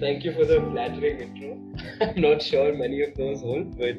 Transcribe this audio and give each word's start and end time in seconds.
Thank 0.00 0.24
you 0.24 0.32
for 0.32 0.44
the 0.44 0.60
flattering 0.60 1.20
intro. 1.20 1.58
I'm 2.00 2.20
not 2.20 2.40
sure 2.40 2.72
many 2.74 3.02
of 3.02 3.14
those 3.16 3.40
hold, 3.40 3.76
but 3.76 3.96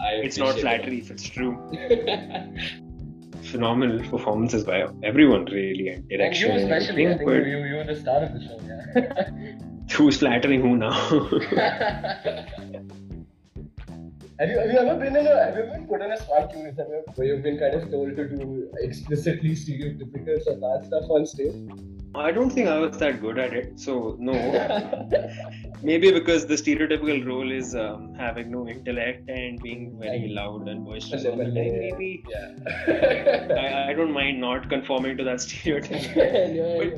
I. 0.00 0.14
It's 0.26 0.38
not 0.38 0.58
flattery 0.58 0.98
if 1.00 1.10
it's 1.10 1.28
true. 1.28 1.58
Phenomenal 3.42 4.08
performances 4.08 4.64
by 4.64 4.86
everyone, 5.02 5.44
really, 5.46 5.88
and 5.88 5.98
and 5.98 6.08
direction. 6.08 6.52
you 6.52 6.56
especially, 6.56 7.06
I 7.08 7.18
think 7.18 7.30
you, 7.30 7.64
you 7.64 7.76
were 7.76 7.84
the 7.84 7.96
star 7.96 8.22
of 8.22 8.32
the 8.32 8.40
show, 8.40 8.58
yeah. 8.66 9.30
who's 9.96 10.18
flattering 10.18 10.62
who 10.62 10.76
now? 10.76 10.90
have 14.38 14.48
you 14.48 14.58
have 14.58 14.70
you 14.70 14.78
ever 14.78 14.98
been 14.98 15.16
in 15.16 15.26
a 15.26 15.44
have 15.44 15.56
you 15.56 15.64
been 15.64 15.86
put 15.86 16.00
in 16.00 16.12
a 16.12 16.16
smart 16.24 16.52
you, 16.54 16.72
where 17.16 17.26
you've 17.26 17.42
been 17.42 17.58
kind 17.58 17.74
of 17.74 17.90
told 17.90 18.16
to 18.16 18.28
do 18.28 18.70
explicitly 18.80 19.50
stereotypical 19.50 20.42
Sardar 20.42 20.84
stuff 20.84 21.10
on 21.10 21.26
stage? 21.26 21.68
I 22.14 22.30
don't 22.30 22.50
think 22.50 22.68
I 22.68 22.78
was 22.78 22.98
that 22.98 23.22
good 23.22 23.38
at 23.38 23.54
it, 23.54 23.80
so 23.80 24.16
no. 24.18 24.32
Maybe 25.82 26.10
because 26.12 26.46
the 26.46 26.54
stereotypical 26.54 27.26
role 27.26 27.50
is 27.50 27.74
um, 27.74 28.14
having 28.14 28.50
no 28.50 28.68
intellect 28.68 29.28
and 29.30 29.60
being 29.62 29.98
very 29.98 30.28
loud 30.28 30.68
and 30.68 30.84
boisterous 30.84 31.24
all 31.24 31.36
the 31.36 31.44
time. 31.44 31.54
Maybe 31.54 32.22
Yeah. 32.28 32.52
I, 33.86 33.90
I 33.90 33.92
don't 33.94 34.12
mind 34.12 34.40
not 34.40 34.68
conforming 34.68 35.16
to 35.16 35.24
that 35.24 35.40
stereotype. 35.40 36.14
yeah. 36.16 36.90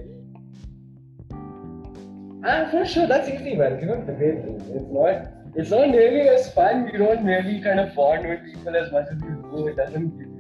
Ah, 2.47 2.69
for 2.71 2.85
sure, 2.85 3.07
that's 3.07 3.29
easy, 3.29 3.55
man. 3.55 3.79
You 3.81 3.87
know, 3.87 4.01
debate. 4.01 4.45
It's 4.75 4.91
not. 4.91 5.31
It's 5.57 5.71
not 5.71 5.89
nearly 5.89 6.29
as 6.29 6.53
fun. 6.53 6.91
You 6.93 6.99
don't 6.99 7.25
really 7.25 7.61
kind 7.63 7.79
of 7.79 7.95
bond 7.95 8.29
with 8.29 8.45
people 8.45 8.77
as 8.77 8.91
much 8.91 9.07
as 9.13 9.23
you 9.23 9.49
do. 9.51 9.69
It 9.69 9.77
doesn't 9.77 10.34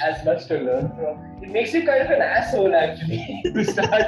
as 0.00 0.24
much 0.24 0.46
to 0.46 0.58
learn 0.58 0.88
from. 0.96 1.42
It 1.42 1.50
makes 1.50 1.72
you 1.72 1.84
kind 1.84 2.02
of 2.02 2.10
an 2.10 2.22
asshole, 2.22 2.74
actually. 2.74 3.40
to 3.44 3.64
start 3.64 4.04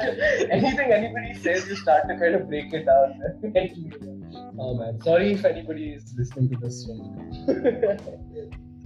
anything 0.50 0.92
anybody 0.92 1.34
says, 1.34 1.68
you 1.68 1.76
start 1.76 2.08
to 2.08 2.16
kind 2.18 2.34
of 2.34 2.48
break 2.48 2.72
it 2.72 2.86
down. 2.86 3.20
oh 4.58 4.74
man, 4.74 5.00
sorry 5.02 5.32
if 5.32 5.44
anybody 5.44 5.92
is 5.92 6.14
listening 6.16 6.48
to 6.50 6.56
this. 6.56 6.88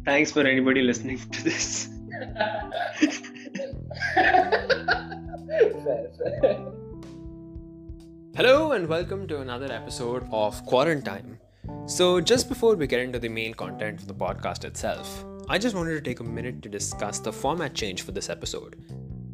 Thanks 0.04 0.32
for 0.32 0.40
anybody 0.40 0.82
listening 0.82 1.18
to 1.18 1.44
this. 1.44 1.88
fair, 4.14 6.10
fair. 6.18 6.72
Hello 8.34 8.72
and 8.72 8.86
welcome 8.88 9.26
to 9.28 9.40
another 9.40 9.70
episode 9.72 10.26
of 10.30 10.64
Quarantine. 10.64 11.38
So, 11.86 12.20
just 12.20 12.48
before 12.48 12.76
we 12.76 12.86
get 12.86 13.00
into 13.00 13.18
the 13.18 13.28
main 13.28 13.52
content 13.54 14.00
of 14.00 14.06
the 14.06 14.14
podcast 14.14 14.64
itself, 14.64 15.24
I 15.50 15.56
just 15.56 15.74
wanted 15.74 15.94
to 15.94 16.02
take 16.02 16.20
a 16.20 16.24
minute 16.24 16.60
to 16.62 16.68
discuss 16.68 17.20
the 17.20 17.32
format 17.32 17.72
change 17.72 18.02
for 18.02 18.12
this 18.12 18.28
episode. 18.28 18.76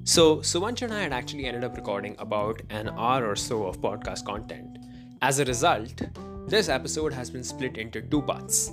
So, 0.05 0.37
Suvanch 0.43 0.83
and 0.83 0.95
I 0.95 1.03
had 1.03 1.12
actually 1.12 1.47
ended 1.47 1.65
up 1.65 1.75
recording 1.77 2.15
about 2.21 2.62
an 2.71 2.91
hour 2.91 3.29
or 3.29 3.34
so 3.34 3.67
of 3.67 3.81
podcast 3.81 4.25
content. 4.25 4.79
As 5.23 5.41
a 5.41 5.45
result, 5.45 6.03
this 6.47 6.69
episode 6.69 7.12
has 7.12 7.31
been 7.31 7.43
split 7.43 7.79
into 7.79 8.01
two 8.01 8.23
parts. 8.23 8.71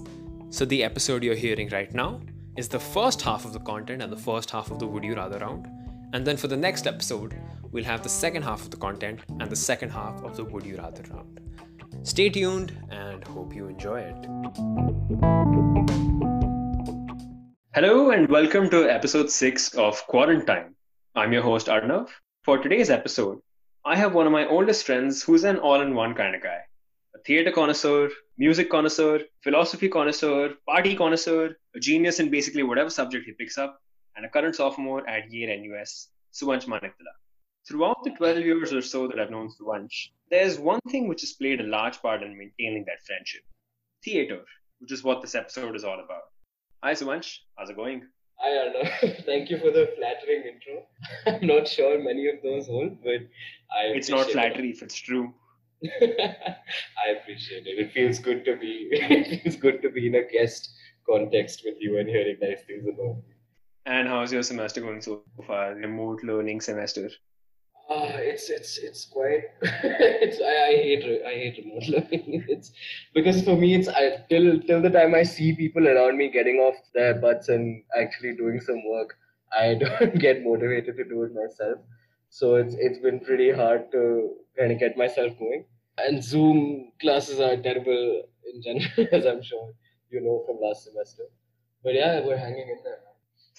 So, 0.51 0.65
the 0.65 0.83
episode 0.83 1.23
you're 1.23 1.33
hearing 1.33 1.69
right 1.69 1.91
now 1.95 2.21
is 2.57 2.67
the 2.67 2.79
first 2.79 3.23
half 3.23 3.43
of 3.43 3.53
the 3.53 3.59
content 3.61 4.03
and 4.03 4.11
the 4.11 4.17
first 4.17 4.51
half 4.51 4.69
of 4.69 4.77
the 4.77 4.85
Would 4.85 5.03
You 5.03 5.15
Rather 5.15 5.39
round. 5.39 5.67
And 6.13 6.23
then 6.27 6.37
for 6.37 6.47
the 6.47 6.57
next 6.57 6.85
episode, 6.85 7.35
we'll 7.71 7.85
have 7.85 8.03
the 8.03 8.09
second 8.09 8.43
half 8.43 8.61
of 8.61 8.69
the 8.69 8.77
content 8.77 9.21
and 9.39 9.49
the 9.49 9.55
second 9.55 9.89
half 9.89 10.21
of 10.23 10.37
the 10.37 10.43
Would 10.43 10.63
You 10.63 10.77
Rather 10.77 11.01
round. 11.11 11.39
Stay 12.03 12.29
tuned 12.29 12.77
and 12.91 13.23
hope 13.23 13.55
you 13.55 13.65
enjoy 13.67 14.01
it. 14.01 14.27
Hello 17.73 18.11
and 18.11 18.27
welcome 18.27 18.69
to 18.69 18.91
episode 18.91 19.31
6 19.31 19.75
of 19.75 20.05
Quarantine. 20.07 20.75
I'm 21.15 21.31
your 21.31 21.41
host 21.41 21.67
Arnav. 21.67 22.09
For 22.43 22.57
today's 22.57 22.89
episode, 22.89 23.39
I 23.85 23.95
have 23.95 24.13
one 24.13 24.25
of 24.25 24.33
my 24.33 24.45
oldest 24.45 24.85
friends 24.85 25.23
who's 25.23 25.45
an 25.45 25.57
all 25.57 25.79
in 25.79 25.95
one 25.95 26.13
kind 26.13 26.35
of 26.35 26.43
guy 26.43 26.59
a 27.15 27.19
theatre 27.19 27.53
connoisseur, 27.53 28.09
music 28.37 28.69
connoisseur, 28.69 29.21
philosophy 29.41 29.87
connoisseur, 29.87 30.55
party 30.67 30.97
connoisseur, 30.97 31.55
a 31.73 31.79
genius 31.79 32.19
in 32.19 32.29
basically 32.29 32.63
whatever 32.63 32.89
subject 32.89 33.25
he 33.25 33.31
picks 33.31 33.57
up, 33.57 33.79
and 34.17 34.25
a 34.25 34.29
current 34.29 34.57
sophomore 34.57 35.07
at 35.07 35.31
Yale 35.31 35.57
NUS, 35.61 36.09
Suvanch 36.33 36.65
Maniktala. 36.65 37.15
Throughout 37.65 38.03
the 38.03 38.09
12 38.09 38.39
years 38.39 38.73
or 38.73 38.81
so 38.81 39.07
that 39.07 39.17
I've 39.17 39.31
known 39.31 39.49
Suvanch, 39.49 40.11
there's 40.29 40.59
one 40.59 40.81
thing 40.89 41.07
which 41.07 41.21
has 41.21 41.31
played 41.31 41.61
a 41.61 41.71
large 41.77 42.01
part 42.01 42.21
in 42.21 42.37
maintaining 42.37 42.83
that 42.87 43.05
friendship 43.07 43.43
theatre, 44.03 44.43
which 44.79 44.91
is 44.91 45.05
what 45.05 45.21
this 45.21 45.35
episode 45.35 45.77
is 45.77 45.85
all 45.85 46.01
about. 46.03 46.30
Hi, 46.83 46.93
Suvanch. 46.95 47.41
How's 47.55 47.69
it 47.69 47.75
going? 47.75 48.07
I 48.43 48.49
don't 48.49 48.73
know. 48.73 49.13
Thank 49.25 49.51
you 49.51 49.59
for 49.59 49.69
the 49.69 49.93
flattering 49.95 50.43
intro. 50.51 50.87
I'm 51.27 51.45
not 51.45 51.67
sure 51.67 52.03
many 52.03 52.27
of 52.27 52.41
those 52.41 52.65
hold, 52.65 53.03
but 53.03 53.21
I. 53.71 53.93
It's 53.93 54.09
not 54.09 54.31
flattery 54.31 54.71
if 54.71 54.81
it's 54.81 54.95
true. 54.95 55.31
I 55.83 57.11
appreciate 57.21 57.67
it. 57.67 57.77
It 57.77 57.91
feels 57.91 58.17
good 58.17 58.43
to 58.45 58.55
be. 58.55 58.89
It 58.91 59.43
feels 59.43 59.57
good 59.57 59.83
to 59.83 59.89
be 59.91 60.07
in 60.07 60.15
a 60.15 60.23
guest 60.27 60.73
context 61.07 61.61
with 61.63 61.75
you 61.79 61.99
and 61.99 62.09
hearing 62.09 62.37
nice 62.41 62.63
things 62.63 62.87
about 62.87 63.17
you. 63.27 63.35
And 63.85 64.07
how's 64.07 64.33
your 64.33 64.41
semester 64.41 64.81
going 64.81 65.01
so 65.01 65.21
far? 65.45 65.75
Remote 65.75 66.23
learning 66.23 66.61
semester. 66.61 67.09
Ah, 67.93 68.11
it's 68.31 68.49
it's 68.49 68.77
it's 68.77 69.05
quite. 69.05 69.43
it's 69.61 70.39
I, 70.49 70.53
I 70.67 70.75
hate 70.83 71.03
I 71.29 71.33
hate 71.41 71.57
remote 71.63 71.87
learning. 71.93 72.45
It's 72.53 72.71
because 73.17 73.41
for 73.47 73.55
me 73.63 73.69
it's 73.77 73.89
I 74.01 74.03
till 74.29 74.47
till 74.69 74.81
the 74.85 74.91
time 74.97 75.13
I 75.19 75.23
see 75.31 75.49
people 75.61 75.89
around 75.93 76.17
me 76.21 76.29
getting 76.37 76.61
off 76.67 76.77
their 76.93 77.15
butts 77.25 77.49
and 77.49 77.83
actually 78.03 78.33
doing 78.37 78.61
some 78.69 78.81
work, 78.93 79.17
I 79.63 79.73
don't 79.83 80.17
get 80.27 80.43
motivated 80.43 80.95
to 80.97 81.03
do 81.13 81.23
it 81.23 81.35
myself. 81.41 81.79
So 82.29 82.55
it's 82.55 82.75
it's 82.87 82.99
been 83.07 83.19
pretty 83.19 83.51
hard 83.61 83.91
to 83.91 84.03
kind 84.57 84.71
of 84.71 84.79
get 84.79 84.97
myself 85.05 85.37
going. 85.37 85.65
And 85.97 86.23
Zoom 86.23 86.91
classes 87.01 87.39
are 87.41 87.57
terrible 87.57 88.03
in 88.53 88.61
general, 88.69 89.07
as 89.19 89.25
I'm 89.25 89.43
sure 89.51 89.73
you 90.09 90.21
know 90.21 90.43
from 90.47 90.61
last 90.67 90.85
semester. 90.85 91.25
But 91.83 91.95
yeah, 91.95 92.21
we're 92.25 92.43
hanging 92.47 92.69
in 92.77 92.83
there. 92.85 93.01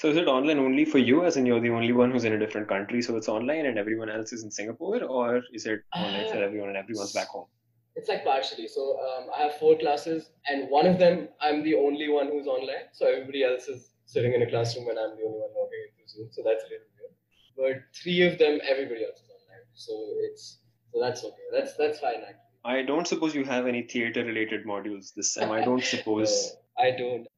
So 0.03 0.09
is 0.09 0.17
it 0.17 0.27
online 0.27 0.59
only 0.59 0.85
for 0.85 0.99
you, 0.99 1.25
as 1.25 1.37
in 1.37 1.47
you're 1.47 1.61
the 1.61 1.71
only 1.71 1.93
one 1.93 2.11
who's 2.11 2.25
in 2.25 2.33
a 2.33 2.39
different 2.45 2.67
country, 2.69 3.03
so 3.03 3.17
it's 3.17 3.29
online 3.29 3.67
and 3.67 3.79
everyone 3.79 4.11
else 4.11 4.33
is 4.33 4.43
in 4.43 4.51
Singapore, 4.51 5.01
or 5.05 5.43
is 5.53 5.65
it 5.65 5.85
online 5.95 6.29
for 6.29 6.39
Uh, 6.39 6.47
everyone 6.47 6.71
and 6.71 6.77
everyone's 6.77 7.13
back 7.13 7.29
home? 7.29 7.47
It's 7.95 8.09
like 8.09 8.25
partially. 8.25 8.67
So 8.67 8.99
um, 9.09 9.31
I 9.37 9.43
have 9.43 9.55
four 9.59 9.79
classes, 9.79 10.31
and 10.49 10.69
one 10.71 10.87
of 10.87 10.99
them 10.99 11.29
I'm 11.41 11.63
the 11.63 11.77
only 11.77 12.09
one 12.09 12.33
who's 12.33 12.49
online. 12.49 12.89
So 12.91 13.07
everybody 13.07 13.45
else 13.45 13.69
is 13.69 13.93
sitting 14.07 14.35
in 14.39 14.43
a 14.43 14.51
classroom, 14.55 14.89
and 14.89 14.99
I'm 14.99 15.15
the 15.21 15.25
only 15.29 15.41
one 15.45 15.55
logging 15.61 15.85
into 15.91 16.11
Zoom. 16.15 16.29
So 16.33 16.43
that's 16.49 16.65
a 16.65 16.71
little 16.73 16.91
weird. 16.97 17.15
But 17.61 17.97
three 18.03 18.21
of 18.27 18.39
them, 18.43 18.59
everybody 18.75 19.05
else 19.05 19.21
is 19.27 19.31
online. 19.39 19.67
So 19.87 20.01
it's 20.27 20.45
so 20.91 21.01
that's 21.05 21.23
okay. 21.31 21.47
That's 21.53 21.77
that's 21.77 22.01
fine 22.01 22.25
actually. 22.31 22.49
I 22.65 22.83
don't 22.91 23.07
suppose 23.13 23.37
you 23.37 23.45
have 23.45 23.69
any 23.75 23.85
theatre-related 23.95 24.67
modules 24.73 25.15
this 25.15 25.35
sem. 25.35 25.53
I 25.61 25.65
don't 25.71 25.85
suppose. 25.95 26.35
No, 26.41 26.87
I 26.89 26.91
don't. 27.05 27.32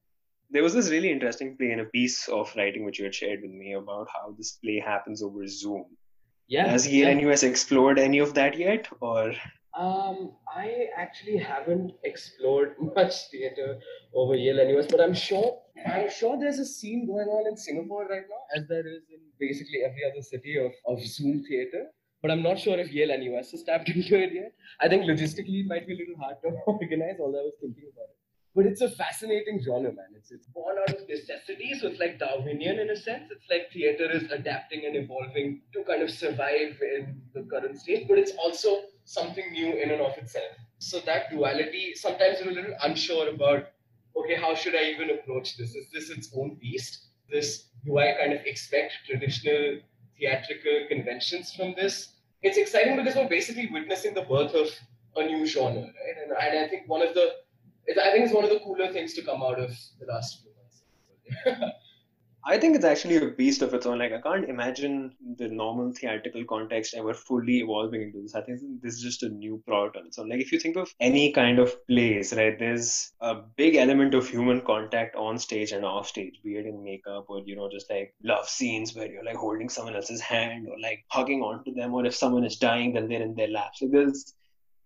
There 0.50 0.62
was 0.62 0.75
this 0.75 0.91
really 0.91 1.10
interesting 1.10 1.56
play 1.56 1.72
in 1.72 1.81
a 1.81 1.84
piece 1.84 2.28
of 2.28 2.55
writing 2.56 2.84
which 2.84 2.99
you 2.99 3.05
had 3.05 3.15
shared 3.15 3.43
with 3.43 3.50
me 3.50 3.72
about 3.75 4.09
how 4.15 4.34
this 4.37 4.53
play 4.53 4.78
happens 4.84 5.22
over 5.22 5.47
Zoom. 5.47 5.87
Yeah. 6.49 6.69
Has 6.69 6.87
Yale 6.87 7.09
yeah. 7.09 7.28
NUS 7.28 7.43
explored 7.43 7.99
any 7.99 8.19
of 8.19 8.34
that 8.34 8.59
yet, 8.59 8.88
or 9.00 9.34
Um, 9.77 10.37
I 10.55 10.87
actually 10.97 11.37
haven't 11.37 11.93
explored 12.05 12.77
much 12.97 13.15
theater 13.31 13.81
over 14.15 14.37
Yale 14.37 14.69
NUS, 14.69 14.87
but 14.87 15.00
I'm 15.00 15.15
sure 15.15 15.60
I'm 15.87 16.09
sure 16.09 16.38
there's 16.38 16.61
a 16.61 16.65
scene 16.65 17.06
going 17.06 17.26
on 17.28 17.49
in 17.49 17.56
Singapore 17.56 18.06
right 18.06 18.22
now, 18.31 18.43
as 18.56 18.69
there 18.69 18.87
is 18.87 19.03
in 19.11 19.21
basically 19.41 19.82
every 19.84 20.05
other 20.09 20.22
city 20.22 20.56
of, 20.59 20.72
of 20.87 21.05
Zoom 21.05 21.43
theater. 21.49 21.87
But 22.22 22.31
I'm 22.31 22.43
not 22.43 22.59
sure 22.59 22.78
if 22.78 22.93
Yale 22.93 23.19
NUS 23.19 23.50
has 23.50 23.65
tapped 23.65 23.88
into 23.94 24.16
it 24.16 24.32
yet. 24.32 24.53
I 24.81 24.88
think 24.88 25.05
logistically 25.05 25.65
it 25.65 25.66
might 25.66 25.87
be 25.87 25.94
a 25.94 25.97
little 25.97 26.16
hard 26.22 26.37
to 26.43 26.50
organize, 26.66 27.16
although 27.21 27.41
I 27.41 27.49
was 27.50 27.59
thinking 27.61 27.91
about 27.93 28.11
it. 28.11 28.24
But 28.55 28.67
it's 28.67 28.83
a 28.83 28.91
fascinating 28.91 29.61
genre, 29.61 29.93
man. 29.93 30.15
It's 30.17 30.31
it's 30.31 30.47
born 30.47 30.77
out 30.79 30.95
of 30.95 31.09
necessity, 31.09 31.75
so 31.75 31.89
it's 31.89 31.99
like 31.99 32.21
Darwinian 32.21 32.79
in 32.79 32.91
a 32.91 32.97
sense. 32.97 33.31
It's 33.33 33.51
like 33.51 33.73
theater 33.73 34.09
is 34.11 34.31
adapting 34.31 34.85
and 34.87 34.95
evolving 34.97 35.63
to 35.73 35.83
kind 35.83 36.03
of 36.03 36.11
survive 36.11 36.79
in 36.81 37.21
the 37.35 37.43
current 37.43 37.79
state, 37.81 38.06
but 38.09 38.17
it's 38.19 38.33
also 38.37 38.83
something 39.05 39.51
new 39.51 39.73
in 39.73 39.91
and 39.91 40.01
of 40.01 40.17
itself. 40.17 40.55
So 40.79 41.01
that 41.01 41.31
duality, 41.31 41.95
sometimes 41.95 42.39
you're 42.41 42.51
a 42.51 42.55
little 42.55 42.77
unsure 42.85 43.29
about, 43.29 43.71
okay, 44.17 44.37
how 44.37 44.55
should 44.55 44.77
I 44.77 44.85
even 44.85 45.11
approach 45.11 45.57
this? 45.57 45.75
Is 45.75 45.91
this 45.91 46.11
its 46.11 46.31
own 46.37 46.57
beast? 46.61 47.07
This 47.29 47.71
do 47.85 47.99
I 47.99 48.12
kind 48.21 48.33
of 48.33 48.41
expect 48.47 48.93
traditional 49.05 49.81
theatrical 50.17 50.87
conventions 50.89 51.53
from 51.55 51.75
this? 51.75 52.12
It's 52.43 52.57
exciting 52.57 52.97
because 52.97 53.17
we're 53.17 53.29
basically 53.29 53.69
witnessing 53.73 54.15
the 54.15 54.23
birth 54.23 54.55
of 54.55 54.69
a 55.17 55.27
new 55.27 55.45
genre, 55.45 55.83
right? 55.83 56.17
And, 56.23 56.33
and 56.33 56.65
I 56.65 56.69
think 56.69 56.89
one 56.89 57.03
of 57.03 57.15
the 57.15 57.33
it, 57.87 57.99
I 57.99 58.13
think 58.13 58.25
it's 58.25 58.35
one 58.35 58.45
of 58.45 58.51
the 58.51 58.61
cooler 58.61 58.93
things 58.93 59.15
to 59.15 59.23
come 59.23 59.43
out 59.43 59.59
of 59.59 59.71
the 60.01 60.07
last 60.07 60.43
few 60.43 60.53
months. 60.55 61.73
I 62.47 62.59
think 62.59 62.77
it's 62.77 62.85
actually 62.85 63.17
a 63.17 63.31
beast 63.31 63.63
of 63.63 63.73
its 63.73 63.87
own. 63.87 63.99
Like 63.99 64.13
I 64.13 64.21
can't 64.21 64.49
imagine 64.51 65.15
the 65.39 65.49
normal 65.49 65.93
theatrical 65.93 66.45
context 66.45 66.95
ever 66.95 67.15
fully 67.15 67.61
evolving 67.61 68.03
into 68.03 68.21
this. 68.21 68.35
I 68.35 68.43
think 68.43 68.61
this 68.83 68.95
is 68.95 69.03
just 69.03 69.23
a 69.23 69.31
new 69.31 69.63
product 69.67 69.97
on 69.97 70.07
its 70.07 70.19
own. 70.19 70.29
Like 70.29 70.41
if 70.41 70.53
you 70.53 70.61
think 70.61 70.77
of 70.77 70.93
any 71.01 71.33
kind 71.33 71.59
of 71.59 71.75
plays, 71.87 72.35
right? 72.35 72.59
There's 72.59 73.13
a 73.21 73.37
big 73.57 73.77
element 73.77 74.13
of 74.13 74.29
human 74.29 74.61
contact 74.61 75.17
on 75.17 75.39
stage 75.39 75.73
and 75.73 75.87
off 75.87 76.09
stage, 76.09 76.41
be 76.45 76.57
it 76.57 76.67
in 76.67 76.85
makeup 76.85 77.25
or 77.29 77.41
you 77.47 77.57
know 77.57 77.71
just 77.71 77.89
like 77.89 78.15
love 78.23 78.47
scenes 78.47 78.95
where 78.95 79.11
you're 79.11 79.25
like 79.25 79.37
holding 79.37 79.71
someone 79.71 79.97
else's 79.97 80.21
hand 80.21 80.69
or 80.69 80.79
like 80.83 81.03
hugging 81.09 81.41
onto 81.41 81.73
them, 81.73 81.95
or 81.95 82.05
if 82.05 82.15
someone 82.15 82.45
is 82.45 82.57
dying, 82.57 82.93
then 82.93 83.09
they're 83.09 83.23
in 83.23 83.35
their 83.35 83.49
laps. 83.49 83.81
Like 83.81 83.93
there's 83.93 84.35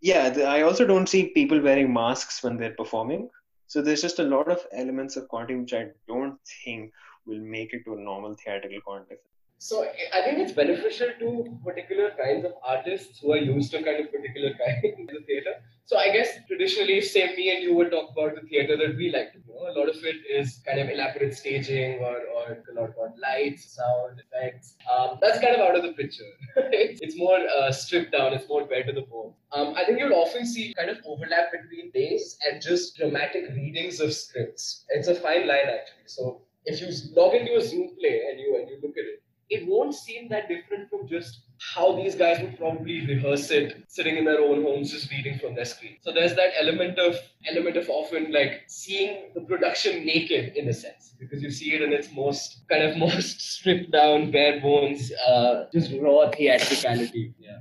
Yeah, 0.01 0.35
I 0.47 0.63
also 0.63 0.87
don't 0.87 1.09
see 1.09 1.31
people 1.31 1.61
wearing 1.61 1.93
masks 1.93 2.43
when 2.43 2.57
they're 2.57 2.75
performing. 2.75 3.31
So 3.67 3.83
there's 3.83 4.03
just 4.03 4.19
a 4.19 4.25
lot 4.25 4.51
of 4.51 4.65
elements 4.73 5.17
of 5.17 5.29
content 5.29 5.61
which 5.61 5.75
I 5.75 5.89
don't 6.07 6.39
think 6.65 6.93
will 7.27 7.41
make 7.41 7.75
it 7.75 7.85
to 7.85 7.95
a 7.95 8.01
normal 8.01 8.35
theatrical 8.35 8.81
context. 8.87 9.25
So 9.61 9.83
I 10.15 10.23
think 10.23 10.39
it's 10.39 10.53
beneficial 10.53 11.09
to 11.19 11.59
particular 11.65 12.13
kinds 12.17 12.45
of 12.45 12.53
artists 12.65 13.19
who 13.19 13.33
are 13.33 13.39
used 13.39 13.73
to 13.73 13.83
kind 13.83 14.05
of 14.05 14.13
particular 14.13 14.51
kind 14.55 15.11
of 15.17 15.27
theater. 15.27 15.55
So 15.85 15.97
I 15.97 16.13
guess 16.13 16.29
traditionally, 16.47 17.01
say 17.01 17.35
me 17.35 17.51
and 17.55 17.63
you 17.65 17.75
would 17.75 17.91
talk 17.91 18.11
about 18.13 18.37
the 18.37 18.47
theater 18.47 18.77
that 18.77 18.97
we 18.97 19.11
like. 19.11 19.33
to 19.33 19.39
know, 19.39 19.71
a 19.71 19.75
lot 19.77 19.89
of 19.89 19.97
it 20.05 20.17
is 20.31 20.61
kind 20.65 20.79
of 20.79 20.89
elaborate 20.89 21.35
staging 21.35 21.99
or, 21.99 22.19
or 22.37 22.63
a 22.71 22.81
lot 22.81 22.91
about 22.91 23.19
lights, 23.19 23.75
sound, 23.75 24.21
effects. 24.21 24.77
Um, 24.93 25.19
that's 25.21 25.41
kind 25.41 25.57
of 25.57 25.61
out 25.61 25.75
of 25.75 25.83
the 25.83 25.93
picture. 25.93 26.31
it's 26.57 27.17
more 27.17 27.41
uh, 27.59 27.73
stripped 27.73 28.13
down. 28.13 28.35
It's 28.35 28.49
more 28.49 28.65
bare 28.65 28.85
to 28.85 28.93
the 28.93 29.03
bone. 29.03 29.33
Um, 29.51 29.75
I 29.77 29.85
think 29.85 29.99
you'll 29.99 30.15
often 30.15 30.47
see 30.47 30.73
kind 30.75 30.91
of 30.91 30.99
overlap 31.05 31.51
between 31.51 31.91
days 31.91 32.39
and 32.49 32.63
just 32.63 32.97
dramatic 32.97 33.49
readings 33.57 33.99
of 33.99 34.13
scripts. 34.13 34.85
It's 34.91 35.09
a 35.09 35.17
fine 35.17 35.49
line 35.49 35.67
actually. 35.67 36.07
So 36.07 36.43
if 36.65 36.81
you 36.81 36.89
log 37.17 37.35
into 37.35 37.57
a 37.57 37.61
Zoom 37.61 37.89
play 37.99 38.23
and 38.31 38.39
you 38.39 38.57
and 38.61 38.69
you 38.69 38.79
look 38.83 38.97
at 38.97 39.05
it 39.05 39.23
it 39.51 39.67
won't 39.67 39.95
seem 39.95 40.29
that 40.29 40.49
different 40.49 40.91
from 40.91 41.09
just 41.09 41.41
how 41.75 41.97
these 41.97 42.15
guys 42.15 42.41
would 42.41 42.57
probably 42.59 43.07
rehearse 43.07 43.51
it 43.51 43.85
sitting 43.89 44.17
in 44.17 44.25
their 44.25 44.41
own 44.41 44.63
homes 44.63 44.93
just 44.93 45.11
reading 45.11 45.39
from 45.39 45.55
their 45.55 45.65
screen. 45.65 45.97
So 46.03 46.13
there's 46.13 46.35
that 46.37 46.51
element 46.61 46.99
of 46.99 47.17
element 47.51 47.77
of 47.77 47.89
often 47.89 48.33
like 48.33 48.63
seeing 48.69 49.31
the 49.35 49.41
production 49.41 50.05
naked 50.05 50.57
in 50.57 50.69
a 50.69 50.73
sense. 50.73 51.15
Because 51.19 51.43
you 51.43 51.51
see 51.51 51.75
it 51.75 51.83
in 51.83 51.93
its 51.93 52.13
most 52.13 52.61
kind 52.71 52.83
of 52.83 52.97
most 53.07 53.41
stripped 53.41 53.91
down 53.91 54.31
bare 54.31 54.61
bones 54.61 55.13
uh, 55.27 55.65
just 55.73 55.93
raw 56.01 56.31
theatricality. 56.31 57.35
Yeah 57.39 57.59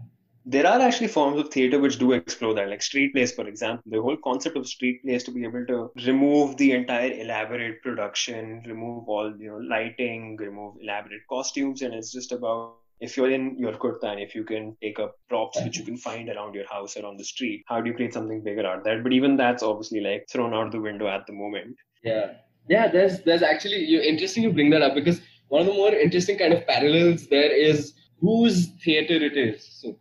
there 0.49 0.65
are 0.65 0.79
actually 0.79 1.09
forms 1.09 1.37
of 1.39 1.49
theater 1.49 1.77
which 1.77 1.99
do 1.99 2.13
explore 2.13 2.53
that, 2.53 2.69
like 2.69 2.81
street 2.81 3.13
plays, 3.13 3.33
for 3.33 3.45
example. 3.47 3.83
The 3.85 4.01
whole 4.01 4.15
concept 4.23 4.55
of 4.55 4.65
street 4.65 5.03
plays 5.03 5.25
to 5.25 5.31
be 5.31 5.43
able 5.43 5.65
to 5.65 5.91
remove 6.05 6.55
the 6.55 6.71
entire 6.71 7.11
elaborate 7.11 7.83
production, 7.83 8.63
remove 8.65 9.09
all 9.09 9.33
you 9.37 9.49
know 9.51 9.57
lighting, 9.57 10.37
remove 10.37 10.75
elaborate 10.81 11.27
costumes, 11.29 11.81
and 11.81 11.93
it's 11.93 12.13
just 12.13 12.31
about 12.31 12.77
if 13.01 13.17
you're 13.17 13.29
in 13.29 13.57
your 13.57 13.73
kurta 13.73 14.05
and 14.05 14.21
if 14.21 14.33
you 14.33 14.45
can 14.45 14.75
take 14.81 14.99
up 14.99 15.15
props 15.27 15.61
which 15.63 15.77
you 15.77 15.83
can 15.83 15.97
find 15.97 16.29
around 16.29 16.55
your 16.55 16.67
house 16.67 16.95
or 16.95 17.05
on 17.05 17.17
the 17.17 17.25
street, 17.25 17.63
how 17.67 17.81
do 17.81 17.89
you 17.89 17.95
create 17.95 18.13
something 18.13 18.41
bigger 18.41 18.65
out 18.65 18.85
there? 18.85 19.03
But 19.03 19.11
even 19.11 19.35
that's 19.35 19.61
obviously 19.61 19.99
like 19.99 20.27
thrown 20.31 20.53
out 20.53 20.71
the 20.71 20.79
window 20.79 21.07
at 21.09 21.27
the 21.27 21.33
moment. 21.33 21.75
Yeah, 22.03 22.35
yeah. 22.69 22.89
There's 22.89 23.21
there's 23.23 23.43
actually 23.43 23.83
you 23.83 23.99
interesting 23.99 24.43
you 24.43 24.53
bring 24.53 24.69
that 24.69 24.81
up 24.81 24.95
because 24.95 25.19
one 25.49 25.61
of 25.61 25.67
the 25.67 25.73
more 25.73 25.93
interesting 25.93 26.37
kind 26.37 26.53
of 26.53 26.65
parallels 26.65 27.27
there 27.27 27.51
is 27.51 27.93
whose 28.21 28.67
theater 28.83 29.15
it 29.15 29.37
is. 29.37 29.67
So 29.81 29.97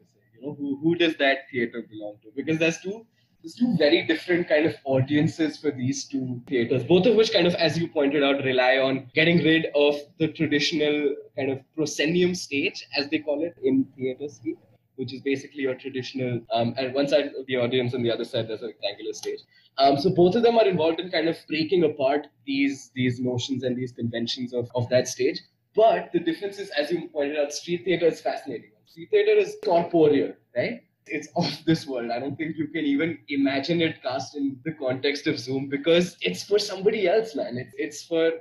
know, 0.46 0.56
who, 0.58 0.78
who 0.82 0.94
does 0.94 1.16
that 1.16 1.50
theater 1.50 1.84
belong 1.90 2.16
to? 2.22 2.28
Because 2.34 2.58
there's 2.58 2.81
two 2.81 3.06
there's 3.43 3.54
two 3.54 3.76
very 3.76 4.04
different 4.04 4.48
kind 4.48 4.66
of 4.66 4.75
audiences 4.84 5.56
for 5.56 5.70
these 5.70 6.06
two 6.06 6.43
theaters, 6.48 6.82
both 6.82 7.06
of 7.06 7.14
which 7.14 7.32
kind 7.32 7.46
of, 7.46 7.54
as 7.54 7.78
you 7.78 7.87
pointed 7.87 8.25
out, 8.25 8.43
rely 8.44 8.78
on 8.78 9.08
getting 9.14 9.38
rid 9.38 9.66
of 9.75 9.94
the 10.19 10.26
traditional 10.28 11.14
kind 11.37 11.52
of 11.52 11.60
proscenium 11.76 12.34
stage, 12.34 12.84
as 12.98 13.08
they 13.08 13.20
call 13.20 13.44
it 13.44 13.54
in 13.62 13.87
theater 13.96 14.28
speak, 14.28 14.56
which 14.96 15.12
is 15.14 15.20
basically 15.20 15.62
your 15.62 15.76
traditional, 15.76 16.40
um, 16.52 16.75
and 16.76 16.92
one 16.92 17.06
side 17.06 17.26
of 17.26 17.46
the 17.46 17.56
audience 17.56 17.94
and 17.94 18.04
the 18.04 18.10
other 18.10 18.25
side 18.25 18.49
there's 18.49 18.62
a 18.62 18.66
rectangular 18.66 19.12
stage. 19.12 19.40
Um, 19.78 19.96
so 19.96 20.10
both 20.10 20.34
of 20.34 20.42
them 20.42 20.58
are 20.58 20.66
involved 20.66 20.99
in 20.99 21.10
kind 21.10 21.28
of 21.28 21.37
breaking 21.46 21.84
apart 21.84 22.26
these 22.46 22.90
these 22.96 23.20
notions 23.20 23.62
and 23.62 23.76
these 23.76 23.92
conventions 23.92 24.54
of, 24.54 24.69
of 24.75 24.88
that 24.88 25.06
stage. 25.06 25.40
But 25.76 26.10
the 26.12 26.19
difference 26.19 26.58
is, 26.58 26.70
as 26.70 26.90
you 26.90 27.08
pointed 27.08 27.38
out, 27.38 27.52
street 27.52 27.84
theater 27.84 28.06
is 28.06 28.20
fascinating 28.20 28.70
Street 28.87 29.11
theater 29.11 29.33
is 29.33 29.56
corporeal, 29.65 30.33
right? 30.56 30.83
It's 31.06 31.29
of 31.37 31.47
this 31.67 31.87
world. 31.87 32.11
I 32.11 32.19
don't 32.19 32.37
think 32.37 32.56
you 32.56 32.69
can 32.69 32.85
even 32.85 33.19
imagine 33.29 33.81
it 33.81 34.03
cast 34.03 34.37
in 34.37 34.59
the 34.65 34.73
context 34.73 35.27
of 35.27 35.38
Zoom 35.38 35.69
because 35.69 36.17
it's 36.21 36.43
for 36.44 36.59
somebody 36.59 37.09
else, 37.09 37.35
man. 37.37 37.59
It's 37.59 37.75
it's 37.79 38.03
for 38.03 38.33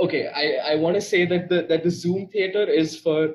okay. 0.00 0.28
I, 0.28 0.72
I 0.72 0.76
want 0.76 0.96
to 0.96 1.00
say 1.00 1.24
that 1.26 1.48
the 1.48 1.62
that 1.68 1.84
the 1.84 1.90
Zoom 1.90 2.28
theater 2.28 2.64
is 2.64 2.96
for 2.96 3.34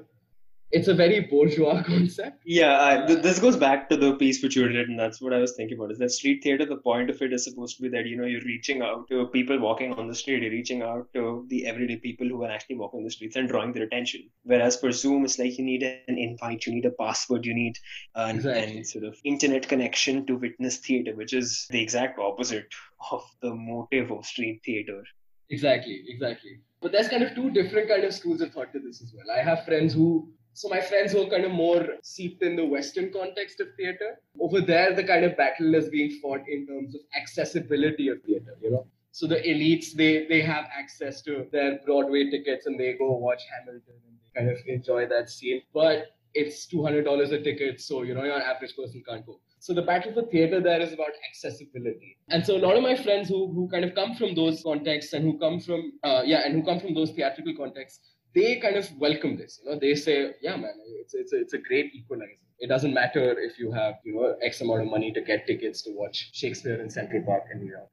it's 0.75 0.89
a 0.89 0.93
very 0.93 1.21
bourgeois 1.21 1.81
concept. 1.87 2.41
Yeah, 2.45 2.85
I, 2.85 3.05
th- 3.07 3.21
this 3.21 3.39
goes 3.39 3.55
back 3.55 3.87
to 3.89 3.95
the 3.95 4.15
piece 4.15 4.43
which 4.43 4.57
you 4.57 4.67
read, 4.67 4.89
and 4.89 4.99
that's 4.99 5.21
what 5.21 5.33
I 5.33 5.37
was 5.37 5.53
thinking 5.55 5.77
about. 5.77 5.91
Is 5.91 5.99
that 5.99 6.11
street 6.11 6.43
theater? 6.43 6.65
The 6.65 6.75
point 6.75 7.09
of 7.09 7.21
it 7.21 7.31
is 7.31 7.45
supposed 7.45 7.77
to 7.77 7.83
be 7.83 7.89
that 7.89 8.05
you 8.05 8.17
know 8.17 8.25
you're 8.25 8.41
reaching 8.41 8.81
out 8.81 9.07
to 9.09 9.27
people 9.27 9.57
walking 9.57 9.93
on 9.93 10.09
the 10.09 10.13
street, 10.13 10.43
you're 10.43 10.51
reaching 10.51 10.81
out 10.81 11.07
to 11.13 11.45
the 11.47 11.65
everyday 11.65 11.95
people 11.95 12.27
who 12.27 12.43
are 12.43 12.51
actually 12.51 12.75
walking 12.75 13.05
the 13.05 13.09
streets 13.09 13.37
and 13.37 13.47
drawing 13.47 13.71
their 13.71 13.83
attention. 13.83 14.29
Whereas 14.43 14.75
for 14.75 14.91
Zoom, 14.91 15.23
it's 15.23 15.39
like 15.39 15.57
you 15.57 15.63
need 15.63 15.83
an 15.83 16.17
invite, 16.17 16.65
you 16.65 16.75
need 16.75 16.85
a 16.85 16.91
password, 16.91 17.45
you 17.45 17.55
need 17.55 17.77
an, 18.15 18.35
exactly. 18.35 18.77
an 18.79 18.83
sort 18.83 19.05
of 19.05 19.17
internet 19.23 19.69
connection 19.69 20.25
to 20.25 20.35
witness 20.35 20.77
theater, 20.79 21.15
which 21.15 21.33
is 21.33 21.67
the 21.69 21.81
exact 21.81 22.19
opposite 22.19 22.67
of 23.11 23.23
the 23.41 23.55
motive 23.55 24.11
of 24.11 24.25
street 24.25 24.59
theater. 24.65 25.03
Exactly, 25.49 26.03
exactly. 26.07 26.59
But 26.81 26.91
there's 26.91 27.07
kind 27.07 27.23
of 27.23 27.33
two 27.33 27.49
different 27.51 27.87
kind 27.87 28.03
of 28.03 28.13
schools 28.13 28.41
of 28.41 28.51
thought 28.51 28.73
to 28.73 28.79
this 28.79 29.01
as 29.01 29.13
well. 29.13 29.25
I 29.35 29.41
have 29.41 29.63
friends 29.63 29.93
who 29.93 30.33
so 30.55 30.69
my 30.69 30.79
friends 30.79 31.11
who 31.11 31.21
are 31.21 31.29
kind 31.29 31.43
of 31.43 31.51
more 31.51 31.85
seeped 32.01 32.41
in 32.41 32.55
the 32.55 32.65
Western 32.65 33.11
context 33.11 33.59
of 33.59 33.67
theater, 33.75 34.17
over 34.39 34.61
there 34.61 34.95
the 34.95 35.03
kind 35.03 35.25
of 35.25 35.35
battle 35.35 35.75
is 35.75 35.89
being 35.89 36.11
fought 36.21 36.47
in 36.47 36.65
terms 36.65 36.95
of 36.95 37.01
accessibility 37.21 38.07
of 38.07 38.23
theater, 38.23 38.55
you 38.61 38.71
know. 38.71 38.87
So 39.11 39.27
the 39.27 39.41
elites 39.51 39.91
they 39.93 40.25
they 40.27 40.41
have 40.41 40.65
access 40.81 41.21
to 41.23 41.45
their 41.51 41.79
Broadway 41.85 42.29
tickets 42.29 42.67
and 42.67 42.79
they 42.79 42.93
go 42.93 43.11
watch 43.17 43.41
Hamilton 43.53 43.95
and 44.07 44.17
they 44.17 44.39
kind 44.39 44.49
of 44.49 44.57
enjoy 44.65 45.07
that 45.07 45.29
scene. 45.29 45.61
But 45.73 46.15
it's 46.33 46.65
two 46.65 46.81
hundred 46.83 47.03
dollars 47.03 47.31
a 47.31 47.41
ticket, 47.41 47.81
so 47.81 48.03
you 48.03 48.13
know 48.13 48.23
your 48.23 48.41
average 48.41 48.75
person 48.77 49.03
can't 49.07 49.25
go. 49.25 49.39
So 49.59 49.73
the 49.73 49.81
battle 49.81 50.13
for 50.13 50.23
theater 50.27 50.61
there 50.61 50.79
is 50.79 50.93
about 50.93 51.11
accessibility. 51.29 52.17
And 52.29 52.45
so 52.45 52.55
a 52.55 52.61
lot 52.65 52.77
of 52.77 52.83
my 52.83 52.95
friends 52.95 53.27
who, 53.27 53.51
who 53.51 53.67
kind 53.67 53.83
of 53.83 53.95
come 53.95 54.15
from 54.15 54.35
those 54.35 54.61
contexts 54.63 55.11
and 55.13 55.25
who 55.25 55.37
come 55.37 55.59
from 55.59 55.93
uh, 56.03 56.21
yeah 56.25 56.45
and 56.45 56.53
who 56.55 56.63
come 56.63 56.79
from 56.79 56.93
those 56.93 57.11
theatrical 57.11 57.55
contexts 57.57 58.14
they 58.35 58.59
kind 58.59 58.75
of 58.75 58.91
welcome 58.99 59.37
this. 59.37 59.59
You 59.63 59.71
know, 59.71 59.79
they 59.79 59.95
say, 59.95 60.33
yeah, 60.41 60.55
man, 60.57 60.73
it's 61.01 61.13
it's 61.13 61.33
a, 61.33 61.39
it's 61.41 61.53
a 61.53 61.57
great 61.57 61.93
equalizer. 61.95 62.31
It 62.59 62.67
doesn't 62.67 62.93
matter 62.93 63.39
if 63.39 63.57
you 63.59 63.71
have 63.71 63.95
you 64.03 64.15
know 64.15 64.35
X 64.41 64.61
amount 64.61 64.81
of 64.81 64.89
money 64.89 65.11
to 65.13 65.21
get 65.21 65.47
tickets 65.47 65.81
to 65.83 65.91
watch 65.91 66.29
Shakespeare 66.33 66.81
in 66.81 66.89
Central 66.89 67.23
Park 67.23 67.43
in 67.53 67.61
New 67.61 67.71
York. 67.71 67.89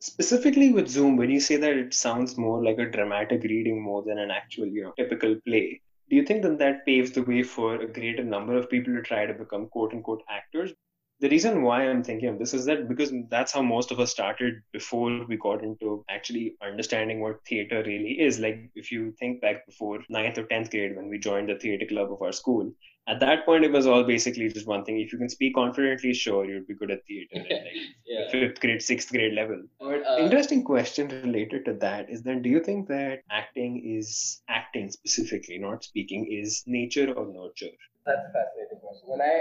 Specifically 0.00 0.70
with 0.72 0.88
Zoom, 0.88 1.16
when 1.16 1.30
you 1.30 1.40
say 1.40 1.56
that 1.56 1.76
it 1.76 1.94
sounds 1.94 2.36
more 2.36 2.62
like 2.62 2.78
a 2.78 2.90
dramatic 2.90 3.42
reading 3.44 3.80
more 3.80 4.02
than 4.02 4.18
an 4.18 4.30
actual, 4.30 4.66
you 4.66 4.82
know, 4.82 4.92
typical 4.98 5.34
play, 5.46 5.80
do 6.10 6.16
you 6.16 6.24
think 6.24 6.42
that 6.42 6.58
that 6.58 6.84
paves 6.84 7.12
the 7.12 7.22
way 7.22 7.42
for 7.42 7.76
a 7.76 7.86
greater 7.86 8.22
number 8.22 8.56
of 8.56 8.68
people 8.68 8.94
to 8.94 9.02
try 9.02 9.24
to 9.24 9.32
become 9.32 9.68
quote 9.68 9.94
unquote 9.94 10.22
actors? 10.28 10.72
The 11.20 11.28
reason 11.28 11.62
why 11.62 11.88
I'm 11.88 12.02
thinking 12.02 12.28
of 12.28 12.38
this 12.38 12.54
is 12.54 12.64
that 12.66 12.88
because 12.88 13.12
that's 13.30 13.52
how 13.52 13.62
most 13.62 13.92
of 13.92 14.00
us 14.00 14.10
started 14.10 14.54
before 14.72 15.24
we 15.26 15.36
got 15.36 15.62
into 15.62 16.04
actually 16.10 16.56
understanding 16.60 17.20
what 17.20 17.44
theater 17.46 17.82
really 17.86 18.20
is. 18.20 18.40
Like 18.40 18.70
if 18.74 18.90
you 18.90 19.12
think 19.18 19.40
back 19.40 19.64
before 19.66 20.00
ninth 20.08 20.38
or 20.38 20.44
tenth 20.44 20.70
grade 20.70 20.96
when 20.96 21.08
we 21.08 21.18
joined 21.18 21.48
the 21.48 21.54
theater 21.54 21.86
club 21.86 22.12
of 22.12 22.20
our 22.20 22.32
school, 22.32 22.72
at 23.06 23.20
that 23.20 23.44
point 23.44 23.64
it 23.64 23.70
was 23.70 23.86
all 23.86 24.02
basically 24.02 24.48
just 24.48 24.66
one 24.66 24.84
thing. 24.84 24.98
If 24.98 25.12
you 25.12 25.18
can 25.18 25.28
speak 25.28 25.54
confidently, 25.54 26.14
sure 26.14 26.44
you'd 26.46 26.66
be 26.66 26.74
good 26.74 26.90
at 26.90 27.04
theater. 27.06 27.36
At 27.36 27.50
like 27.50 27.72
yeah. 28.06 28.30
fifth 28.30 28.60
grade, 28.60 28.82
sixth 28.82 29.10
grade 29.10 29.34
level. 29.34 29.62
But, 29.78 30.02
uh, 30.06 30.16
Interesting 30.18 30.64
question 30.64 31.08
related 31.08 31.64
to 31.66 31.74
that 31.74 32.10
is 32.10 32.22
then 32.22 32.42
do 32.42 32.48
you 32.48 32.60
think 32.60 32.88
that 32.88 33.20
acting 33.30 33.82
is 33.84 34.42
acting 34.48 34.90
specifically, 34.90 35.58
not 35.58 35.84
speaking, 35.84 36.26
is 36.30 36.64
nature 36.66 37.12
or 37.12 37.26
nurture? 37.26 37.74
That's 38.06 38.26
a 38.28 38.32
fascinating 38.32 38.80
question, 38.80 39.08
and 39.12 39.22
I, 39.22 39.34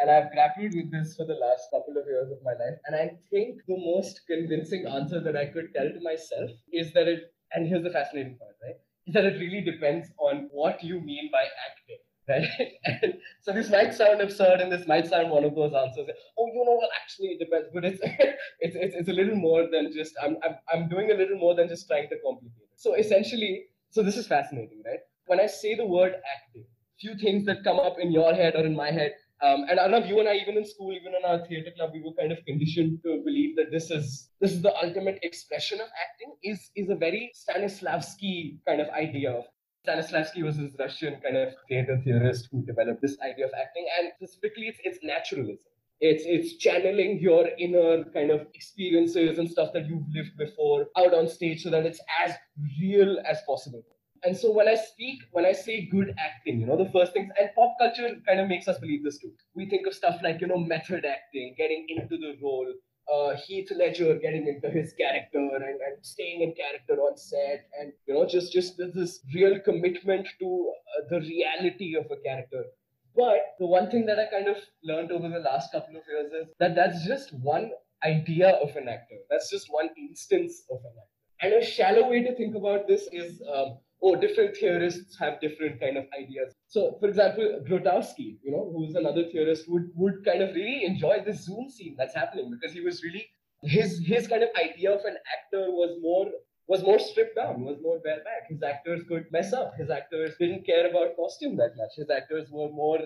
and 0.00 0.10
I've 0.10 0.32
grappled 0.32 0.72
with 0.74 0.90
this 0.90 1.14
for 1.16 1.26
the 1.26 1.34
last 1.34 1.68
couple 1.70 1.96
of 1.98 2.06
years 2.06 2.30
of 2.30 2.38
my 2.42 2.52
life, 2.52 2.78
and 2.86 2.96
I 2.96 3.18
think 3.30 3.60
the 3.66 3.76
most 3.76 4.22
convincing 4.26 4.86
answer 4.86 5.20
that 5.20 5.36
I 5.36 5.46
could 5.46 5.74
tell 5.74 5.88
to 5.88 6.00
myself 6.00 6.50
is 6.72 6.92
that 6.94 7.06
it. 7.08 7.32
And 7.52 7.66
here's 7.66 7.82
the 7.82 7.90
fascinating 7.90 8.36
part, 8.38 8.56
right? 8.62 8.76
Is 9.06 9.14
that 9.14 9.24
it 9.24 9.38
really 9.40 9.62
depends 9.62 10.08
on 10.18 10.48
what 10.52 10.82
you 10.84 11.00
mean 11.00 11.30
by 11.32 11.44
acting 11.68 11.98
right? 12.28 12.46
And 13.02 13.14
so 13.40 13.52
this 13.52 13.70
might 13.70 13.94
sound 13.94 14.20
absurd, 14.20 14.60
and 14.60 14.70
this 14.70 14.86
might 14.86 15.06
sound 15.06 15.30
one 15.30 15.44
of 15.44 15.54
those 15.54 15.72
answers. 15.72 16.08
Oh, 16.38 16.46
you 16.46 16.64
know, 16.64 16.76
well, 16.78 16.90
actually, 17.02 17.28
it 17.28 17.38
depends. 17.38 17.68
But 17.72 17.84
it's 17.84 18.00
it's, 18.60 18.76
it's 18.76 18.94
it's 18.94 19.08
a 19.08 19.12
little 19.12 19.36
more 19.36 19.68
than 19.70 19.92
just 19.92 20.14
I'm 20.22 20.36
I'm 20.44 20.56
I'm 20.72 20.88
doing 20.88 21.10
a 21.10 21.14
little 21.14 21.38
more 21.38 21.54
than 21.54 21.68
just 21.68 21.86
trying 21.88 22.08
to 22.10 22.16
complicate 22.24 22.68
it. 22.72 22.76
So 22.76 22.94
essentially, 22.94 23.66
so 23.90 24.02
this 24.02 24.16
is 24.16 24.26
fascinating, 24.26 24.82
right? 24.84 25.00
When 25.26 25.40
I 25.40 25.46
say 25.46 25.74
the 25.74 25.86
word 25.86 26.14
acting, 26.36 26.66
few 27.00 27.16
things 27.16 27.44
that 27.46 27.64
come 27.64 27.78
up 27.78 27.96
in 27.98 28.12
your 28.12 28.34
head 28.34 28.54
or 28.54 28.64
in 28.64 28.74
my 28.74 28.90
head. 28.90 29.14
Um, 29.40 29.66
and 29.70 29.78
I 29.78 29.86
know 29.86 29.98
you 29.98 30.18
and 30.18 30.28
I, 30.28 30.34
even 30.34 30.56
in 30.56 30.64
school, 30.64 30.92
even 30.92 31.14
in 31.14 31.24
our 31.24 31.46
theater 31.46 31.70
club, 31.76 31.90
we 31.92 32.02
were 32.02 32.12
kind 32.12 32.32
of 32.32 32.44
conditioned 32.44 33.00
to 33.04 33.22
believe 33.24 33.54
that 33.56 33.70
this 33.70 33.90
is 33.90 34.30
this 34.40 34.52
is 34.52 34.62
the 34.62 34.74
ultimate 34.82 35.20
expression 35.22 35.80
of 35.80 35.86
acting. 36.04 36.34
is 36.42 36.70
is 36.74 36.90
a 36.90 36.96
very 36.96 37.32
Stanislavski 37.34 38.58
kind 38.66 38.80
of 38.80 38.88
idea 38.90 39.44
Stanislavski 39.88 40.42
was 40.42 40.58
this 40.58 40.72
Russian 40.78 41.20
kind 41.20 41.36
of 41.36 41.54
theater 41.68 42.00
theorist 42.04 42.48
who 42.50 42.62
developed 42.62 43.00
this 43.00 43.16
idea 43.20 43.46
of 43.46 43.52
acting, 43.58 43.86
and 43.98 44.12
specifically, 44.16 44.66
it's, 44.68 44.78
it's 44.84 44.98
naturalism. 45.02 45.58
It's 46.00 46.24
it's 46.26 46.56
channeling 46.56 47.18
your 47.18 47.48
inner 47.58 48.04
kind 48.12 48.30
of 48.30 48.46
experiences 48.54 49.38
and 49.38 49.50
stuff 49.50 49.72
that 49.72 49.86
you've 49.86 50.08
lived 50.14 50.36
before 50.36 50.86
out 50.96 51.14
on 51.14 51.28
stage, 51.28 51.62
so 51.62 51.70
that 51.70 51.86
it's 51.86 52.00
as 52.24 52.34
real 52.80 53.18
as 53.24 53.40
possible 53.46 53.82
And 54.24 54.36
so 54.36 54.50
when 54.50 54.68
I 54.68 54.74
speak, 54.74 55.20
when 55.32 55.44
I 55.44 55.52
say 55.52 55.88
good 55.90 56.14
acting, 56.18 56.60
you 56.60 56.66
know, 56.66 56.76
the 56.76 56.90
first 56.90 57.12
things, 57.12 57.30
and 57.38 57.50
pop 57.54 57.74
culture 57.78 58.16
kind 58.26 58.40
of 58.40 58.48
makes 58.48 58.68
us 58.68 58.78
believe 58.78 59.04
this 59.04 59.18
too. 59.18 59.32
We 59.54 59.68
think 59.68 59.86
of 59.86 59.94
stuff 59.94 60.20
like, 60.22 60.40
you 60.40 60.46
know, 60.46 60.58
method 60.58 61.04
acting, 61.04 61.54
getting 61.56 61.86
into 61.88 62.16
the 62.16 62.36
role, 62.42 62.72
uh, 63.12 63.34
Heath 63.36 63.70
Ledger 63.74 64.14
getting 64.16 64.46
into 64.46 64.70
his 64.70 64.92
character 64.92 65.38
and, 65.38 65.64
and 65.64 65.96
staying 66.02 66.42
in 66.42 66.54
character 66.54 67.00
on 67.00 67.16
set, 67.16 67.66
and 67.80 67.92
you 68.06 68.14
know, 68.14 68.26
just 68.26 68.52
just 68.52 68.76
this 68.76 69.20
real 69.34 69.58
commitment 69.60 70.28
to 70.40 70.72
uh, 70.96 71.04
the 71.10 71.20
reality 71.20 71.96
of 71.96 72.06
a 72.10 72.16
character. 72.22 72.64
But 73.16 73.54
the 73.58 73.66
one 73.66 73.90
thing 73.90 74.06
that 74.06 74.18
I 74.18 74.26
kind 74.26 74.48
of 74.48 74.56
learned 74.84 75.10
over 75.10 75.28
the 75.28 75.38
last 75.38 75.72
couple 75.72 75.96
of 75.96 76.02
years 76.08 76.32
is 76.32 76.48
that 76.60 76.74
that's 76.74 77.04
just 77.06 77.32
one 77.34 77.70
idea 78.04 78.50
of 78.50 78.76
an 78.76 78.88
actor. 78.88 79.16
That's 79.30 79.50
just 79.50 79.66
one 79.70 79.88
instance 79.96 80.62
of 80.70 80.78
an 80.78 80.92
actor. 80.98 81.18
And 81.40 81.54
a 81.54 81.64
shallow 81.64 82.08
way 82.10 82.22
to 82.22 82.34
think 82.34 82.54
about 82.54 82.86
this 82.86 83.08
is, 83.12 83.42
um, 83.52 83.78
oh, 84.02 84.14
different 84.16 84.56
theorists 84.56 85.18
have 85.18 85.40
different 85.40 85.80
kind 85.80 85.96
of 85.96 86.04
ideas. 86.18 86.54
So, 86.66 86.96
for 87.00 87.08
example, 87.08 87.64
Grotowski, 87.68 88.38
you 88.42 88.50
know, 88.52 88.72
who's 88.74 88.94
another 88.94 89.24
theorist, 89.30 89.68
would 89.68 89.90
would 89.94 90.24
kind 90.24 90.42
of 90.42 90.54
really 90.54 90.84
enjoy 90.84 91.22
this 91.24 91.44
Zoom 91.44 91.68
scene 91.68 91.94
that's 91.98 92.14
happening 92.14 92.50
because 92.50 92.74
he 92.74 92.80
was 92.80 93.02
really 93.02 93.26
his 93.62 93.98
his 94.06 94.28
kind 94.28 94.42
of 94.42 94.50
idea 94.56 94.92
of 94.92 95.04
an 95.04 95.16
actor 95.36 95.70
was 95.70 95.98
more 96.00 96.26
was 96.68 96.82
more 96.82 96.98
stripped 96.98 97.36
down, 97.36 97.64
was 97.64 97.78
more 97.82 97.98
bareback. 98.00 98.48
His 98.48 98.62
actors 98.62 99.02
could 99.08 99.24
mess 99.32 99.52
up. 99.52 99.72
His 99.76 99.88
actors 99.90 100.34
didn't 100.38 100.66
care 100.66 100.88
about 100.90 101.16
costume 101.16 101.56
that 101.56 101.76
much. 101.76 101.92
His 101.96 102.10
actors 102.10 102.48
were 102.50 102.68
more, 102.68 102.98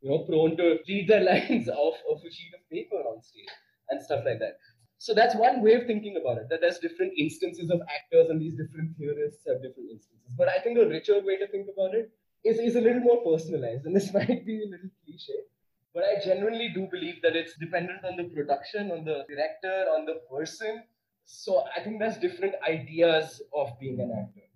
you 0.00 0.08
know, 0.08 0.20
prone 0.20 0.56
to 0.56 0.78
read 0.88 1.08
their 1.08 1.24
lines 1.30 1.68
off 1.68 1.96
of 2.08 2.18
a 2.18 2.30
sheet 2.30 2.54
of 2.54 2.70
paper 2.70 2.96
on 2.96 3.20
stage 3.20 3.48
and 3.90 4.00
stuff 4.00 4.22
like 4.24 4.38
that. 4.38 4.58
So 4.98 5.14
that's 5.14 5.34
one 5.34 5.62
way 5.62 5.74
of 5.74 5.86
thinking 5.86 6.16
about 6.20 6.38
it, 6.38 6.48
that 6.50 6.60
there's 6.60 6.78
different 6.78 7.12
instances 7.16 7.70
of 7.70 7.80
actors 7.88 8.30
and 8.30 8.40
these 8.40 8.54
different 8.54 8.96
theorists 8.98 9.42
have 9.46 9.62
different 9.62 9.90
instances. 9.90 10.34
But 10.36 10.48
I 10.48 10.58
think 10.58 10.78
a 10.78 10.88
richer 10.88 11.20
way 11.20 11.36
to 11.38 11.46
think 11.46 11.68
about 11.72 11.94
it 11.94 12.10
is, 12.44 12.58
is 12.58 12.74
a 12.76 12.80
little 12.80 13.00
more 13.00 13.22
personalized. 13.24 13.86
And 13.86 13.94
this 13.94 14.12
might 14.18 14.44
be 14.44 14.64
a 14.64 14.68
little 14.68 14.90
cliche, 15.04 15.38
but 15.94 16.02
I 16.04 16.20
genuinely 16.24 16.70
do 16.74 16.88
believe 16.90 17.22
that 17.22 17.36
it's 17.36 17.54
dependent 17.56 18.04
on 18.04 18.16
the 18.16 18.24
production, 18.24 18.90
on 18.90 19.04
the 19.04 19.24
director, 19.28 19.86
on 19.96 20.04
the 20.04 20.20
person, 20.30 20.82
so 21.30 21.64
I 21.76 21.80
think 21.84 21.98
there's 21.98 22.16
different 22.16 22.54
ideas 22.66 23.42
of 23.54 23.78
being 23.78 24.00
an 24.00 24.10
actor. 24.10 24.46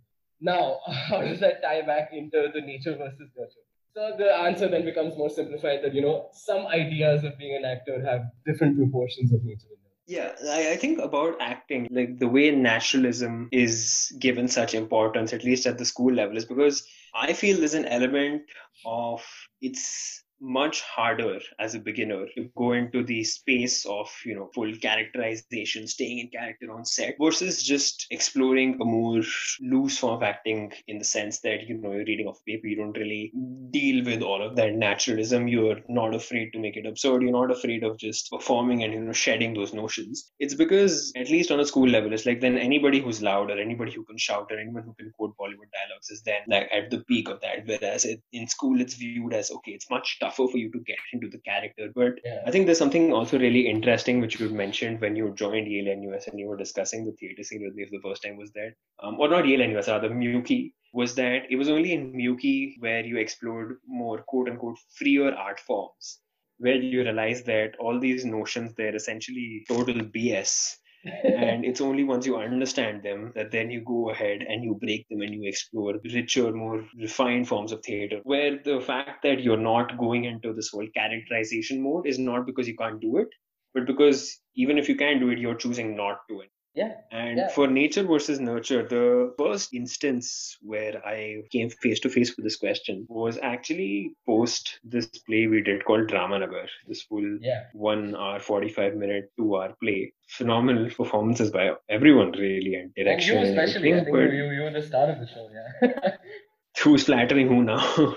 Now, 0.40 0.80
how 0.86 1.20
does 1.20 1.38
that 1.40 1.62
tie 1.62 1.82
back 1.82 2.10
into 2.12 2.48
the 2.52 2.62
nature 2.62 2.96
versus 2.96 3.28
nurture? 3.36 3.66
So 3.94 4.16
the 4.16 4.34
answer 4.34 4.68
then 4.68 4.86
becomes 4.86 5.16
more 5.18 5.28
simplified 5.28 5.80
that, 5.84 5.94
you 5.94 6.00
know, 6.00 6.30
some 6.32 6.66
ideas 6.66 7.24
of 7.24 7.36
being 7.36 7.54
an 7.54 7.66
actor 7.66 8.02
have 8.02 8.22
different 8.46 8.78
proportions 8.78 9.34
of 9.34 9.44
nature. 9.44 9.68
Yeah, 10.06 10.32
I, 10.48 10.72
I 10.72 10.76
think 10.76 10.98
about 10.98 11.36
acting, 11.40 11.86
like 11.90 12.18
the 12.18 12.28
way 12.28 12.50
naturalism 12.50 13.48
is 13.52 14.12
given 14.18 14.48
such 14.48 14.74
importance, 14.74 15.32
at 15.32 15.44
least 15.44 15.66
at 15.66 15.78
the 15.78 15.84
school 15.84 16.12
level, 16.12 16.36
is 16.36 16.44
because 16.44 16.84
I 17.14 17.32
feel 17.32 17.58
there's 17.58 17.74
an 17.74 17.86
element 17.86 18.42
of 18.84 19.24
it's 19.60 20.22
much 20.42 20.82
harder 20.82 21.38
as 21.60 21.74
a 21.74 21.78
beginner 21.78 22.26
to 22.34 22.50
go 22.56 22.72
into 22.72 23.04
the 23.04 23.22
space 23.22 23.86
of 23.86 24.10
you 24.24 24.34
know 24.34 24.50
full 24.52 24.74
characterization 24.82 25.86
staying 25.86 26.18
in 26.18 26.28
character 26.28 26.70
on 26.72 26.84
set 26.84 27.14
versus 27.20 27.62
just 27.62 28.06
exploring 28.10 28.76
a 28.80 28.84
more 28.84 29.22
loose 29.60 29.98
form 29.98 30.16
of 30.16 30.22
acting 30.24 30.72
in 30.88 30.98
the 30.98 31.04
sense 31.04 31.38
that 31.40 31.68
you 31.68 31.78
know 31.78 31.92
you're 31.92 32.04
reading 32.04 32.26
off 32.26 32.44
paper 32.44 32.66
you 32.66 32.76
don't 32.76 32.98
really 32.98 33.32
deal 33.70 34.04
with 34.04 34.20
all 34.20 34.42
of 34.42 34.56
that 34.56 34.74
naturalism. 34.74 35.46
You're 35.46 35.80
not 35.88 36.14
afraid 36.14 36.52
to 36.52 36.58
make 36.58 36.76
it 36.76 36.86
absurd. 36.86 37.22
You're 37.22 37.32
not 37.32 37.50
afraid 37.50 37.84
of 37.84 37.96
just 37.98 38.30
performing 38.30 38.82
and 38.82 38.92
you 38.92 39.00
know 39.00 39.12
shedding 39.12 39.54
those 39.54 39.72
notions. 39.72 40.32
It's 40.40 40.54
because 40.54 41.12
at 41.16 41.30
least 41.30 41.52
on 41.52 41.60
a 41.60 41.64
school 41.64 41.88
level 41.88 42.12
it's 42.12 42.26
like 42.26 42.40
then 42.40 42.58
anybody 42.58 43.00
who's 43.00 43.22
loud 43.22 43.50
or 43.50 43.58
anybody 43.58 43.92
who 43.92 44.04
can 44.04 44.18
shout 44.18 44.48
or 44.50 44.58
anyone 44.58 44.82
who 44.82 44.94
can 44.94 45.12
quote 45.16 45.36
bollywood 45.36 45.70
dialogues 45.72 46.10
is 46.10 46.22
then 46.22 46.42
like 46.48 46.68
at 46.72 46.90
the 46.90 47.04
peak 47.04 47.28
of 47.28 47.40
that. 47.42 47.64
Whereas 47.64 48.04
it, 48.04 48.20
in 48.32 48.48
school 48.48 48.80
it's 48.80 48.94
viewed 48.94 49.32
as 49.32 49.52
okay 49.52 49.72
it's 49.72 49.88
much 49.88 50.18
tougher 50.20 50.31
tougher 50.32 50.50
for 50.50 50.58
you 50.58 50.70
to 50.72 50.78
get 50.80 50.98
into 51.12 51.28
the 51.28 51.38
character. 51.38 51.88
But 51.94 52.14
yeah. 52.24 52.40
I 52.46 52.50
think 52.50 52.66
there's 52.66 52.78
something 52.78 53.12
also 53.12 53.38
really 53.38 53.68
interesting 53.68 54.20
which 54.20 54.40
you 54.40 54.48
mentioned 54.48 55.00
when 55.00 55.16
you 55.16 55.32
joined 55.34 55.68
Yale 55.68 55.96
NUS 55.96 56.28
and 56.28 56.38
you 56.38 56.48
were 56.48 56.56
discussing 56.56 57.04
the 57.04 57.12
theater 57.12 57.42
scene 57.42 57.62
with 57.64 57.74
me 57.74 57.84
for 57.84 57.90
the 57.92 58.02
first 58.02 58.22
time 58.22 58.36
was 58.36 58.50
that, 58.52 58.74
um, 59.02 59.18
or 59.18 59.28
not 59.28 59.46
Yale 59.46 59.68
NUS, 59.68 59.88
rather 59.88 60.10
MUWCI, 60.10 60.72
was 60.92 61.14
that 61.14 61.42
it 61.50 61.56
was 61.56 61.68
only 61.68 61.92
in 61.92 62.12
MUWCI 62.12 62.80
where 62.80 63.04
you 63.04 63.18
explored 63.18 63.78
more 63.86 64.22
quote 64.22 64.48
unquote 64.48 64.78
freer 64.96 65.32
art 65.34 65.60
forms 65.60 66.18
where 66.58 66.76
you 66.76 67.02
realize 67.02 67.42
that 67.42 67.72
all 67.80 67.98
these 67.98 68.24
notions 68.24 68.72
they're 68.74 68.94
essentially 68.94 69.64
total 69.68 69.94
BS 69.94 70.76
and 71.24 71.64
it's 71.64 71.80
only 71.80 72.04
once 72.04 72.26
you 72.26 72.36
understand 72.36 73.02
them 73.02 73.32
that 73.34 73.50
then 73.50 73.70
you 73.70 73.80
go 73.80 74.10
ahead 74.10 74.42
and 74.48 74.62
you 74.62 74.74
break 74.80 75.08
them 75.08 75.20
and 75.22 75.34
you 75.34 75.48
explore 75.48 75.94
richer, 76.04 76.52
more 76.52 76.84
refined 76.98 77.48
forms 77.48 77.72
of 77.72 77.82
theater. 77.82 78.20
Where 78.22 78.58
the 78.64 78.80
fact 78.80 79.22
that 79.24 79.40
you're 79.42 79.56
not 79.56 79.98
going 79.98 80.24
into 80.24 80.52
this 80.52 80.70
whole 80.70 80.86
characterization 80.94 81.82
mode 81.82 82.06
is 82.06 82.18
not 82.18 82.46
because 82.46 82.68
you 82.68 82.76
can't 82.76 83.00
do 83.00 83.16
it, 83.16 83.28
but 83.74 83.86
because 83.86 84.40
even 84.54 84.78
if 84.78 84.88
you 84.88 84.96
can 84.96 85.18
do 85.18 85.30
it, 85.30 85.38
you're 85.38 85.56
choosing 85.56 85.96
not 85.96 86.18
to. 86.28 86.42
Yeah. 86.74 86.92
And 87.10 87.36
yeah. 87.36 87.48
for 87.48 87.66
nature 87.66 88.02
versus 88.02 88.40
nurture, 88.40 88.86
the 88.86 89.34
first 89.36 89.74
instance 89.74 90.56
where 90.62 91.06
I 91.06 91.42
came 91.50 91.68
face 91.68 92.00
to 92.00 92.08
face 92.08 92.34
with 92.34 92.44
this 92.44 92.56
question 92.56 93.06
was 93.08 93.38
actually 93.42 94.14
post 94.26 94.80
this 94.82 95.06
play 95.06 95.46
we 95.46 95.60
did 95.60 95.84
called 95.84 96.08
Drama 96.08 96.38
Nagar, 96.38 96.66
this 96.88 97.02
full 97.02 97.38
yeah. 97.40 97.64
one 97.74 98.16
hour, 98.16 98.40
45 98.40 98.94
minute, 98.94 99.30
two 99.36 99.54
hour 99.54 99.74
play. 99.82 100.14
Phenomenal 100.28 100.88
performances 100.88 101.50
by 101.50 101.72
everyone, 101.90 102.32
really, 102.32 102.74
and 102.74 102.94
direction. 102.94 103.36
And 103.36 103.46
you 103.46 103.52
especially, 103.52 103.92
I 103.92 104.04
think 104.04 104.16
you, 104.32 104.50
you 104.50 104.62
were 104.62 104.70
the 104.70 104.82
star 104.82 105.10
of 105.10 105.20
the 105.20 105.26
show, 105.26 105.50
yeah. 105.52 106.16
who's 106.82 107.04
flattering 107.04 107.48
who 107.48 107.62
now? 107.62 107.82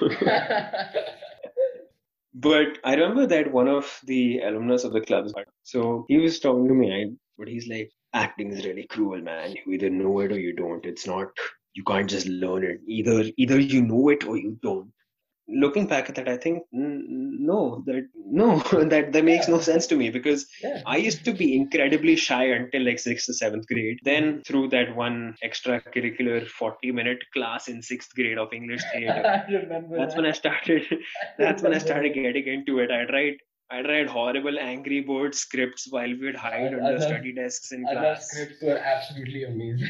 but 2.33 2.77
I 2.85 2.93
remember 2.93 3.27
that 3.27 3.51
one 3.51 3.67
of 3.67 3.99
the 4.05 4.39
alumnus 4.39 4.85
of 4.85 4.93
the 4.93 5.01
club, 5.01 5.27
so 5.63 6.05
he 6.07 6.19
was 6.19 6.39
talking 6.39 6.69
to 6.69 6.73
me, 6.73 7.17
but 7.37 7.47
he's 7.47 7.67
like, 7.67 7.91
acting 8.13 8.51
is 8.51 8.65
really 8.65 8.87
cruel, 8.87 9.21
man. 9.21 9.53
You 9.53 9.73
either 9.73 9.89
know 9.89 10.19
it 10.19 10.31
or 10.31 10.39
you 10.39 10.53
don't. 10.53 10.85
It's 10.85 11.05
not 11.05 11.27
you 11.75 11.83
can't 11.83 12.09
just 12.09 12.27
learn 12.27 12.63
it. 12.63 12.79
Either 12.87 13.25
either 13.37 13.59
you 13.59 13.81
know 13.81 14.09
it 14.09 14.25
or 14.25 14.37
you 14.37 14.57
don't. 14.63 14.91
Looking 15.47 15.85
back 15.85 16.09
at 16.09 16.15
that, 16.15 16.27
I 16.27 16.37
think 16.37 16.63
no, 16.71 17.83
that 17.85 18.07
no, 18.15 18.57
that 18.89 19.11
that 19.13 19.23
makes 19.23 19.47
yeah. 19.47 19.55
no 19.55 19.61
sense 19.61 19.85
to 19.87 19.95
me 19.95 20.09
because 20.09 20.47
yeah. 20.63 20.81
I 20.87 20.97
used 20.97 21.23
to 21.25 21.33
be 21.33 21.55
incredibly 21.55 22.15
shy 22.15 22.45
until 22.45 22.83
like 22.83 22.97
sixth 22.97 23.29
or 23.29 23.33
seventh 23.33 23.67
grade. 23.67 23.99
Then 24.03 24.41
through 24.47 24.69
that 24.69 24.95
one 24.95 25.35
extracurricular 25.43 26.47
forty-minute 26.47 27.19
class 27.33 27.67
in 27.67 27.83
sixth 27.83 28.15
grade 28.15 28.39
of 28.39 28.53
English 28.53 28.81
theater, 28.93 29.21
that's 29.21 29.51
that. 29.51 30.15
when 30.15 30.25
I 30.25 30.31
started. 30.31 30.83
That's 31.37 31.61
when 31.61 31.75
I 31.75 31.79
started 31.79 32.13
getting 32.13 32.47
into 32.47 32.79
it. 32.79 32.89
I'd 32.89 33.11
write 33.11 33.37
I'd 33.71 33.87
write 33.87 34.07
horrible 34.07 34.59
Angry 34.59 35.01
Bird 35.01 35.33
scripts 35.33 35.87
while 35.89 36.09
we'd 36.09 36.35
hide 36.35 36.73
I, 36.73 36.77
under 36.77 36.97
I 36.97 36.99
study 36.99 37.33
desks 37.33 37.71
in 37.71 37.83
class. 37.83 38.29
scripts 38.29 38.61
were 38.61 38.77
absolutely 38.77 39.43
amazing. 39.43 39.89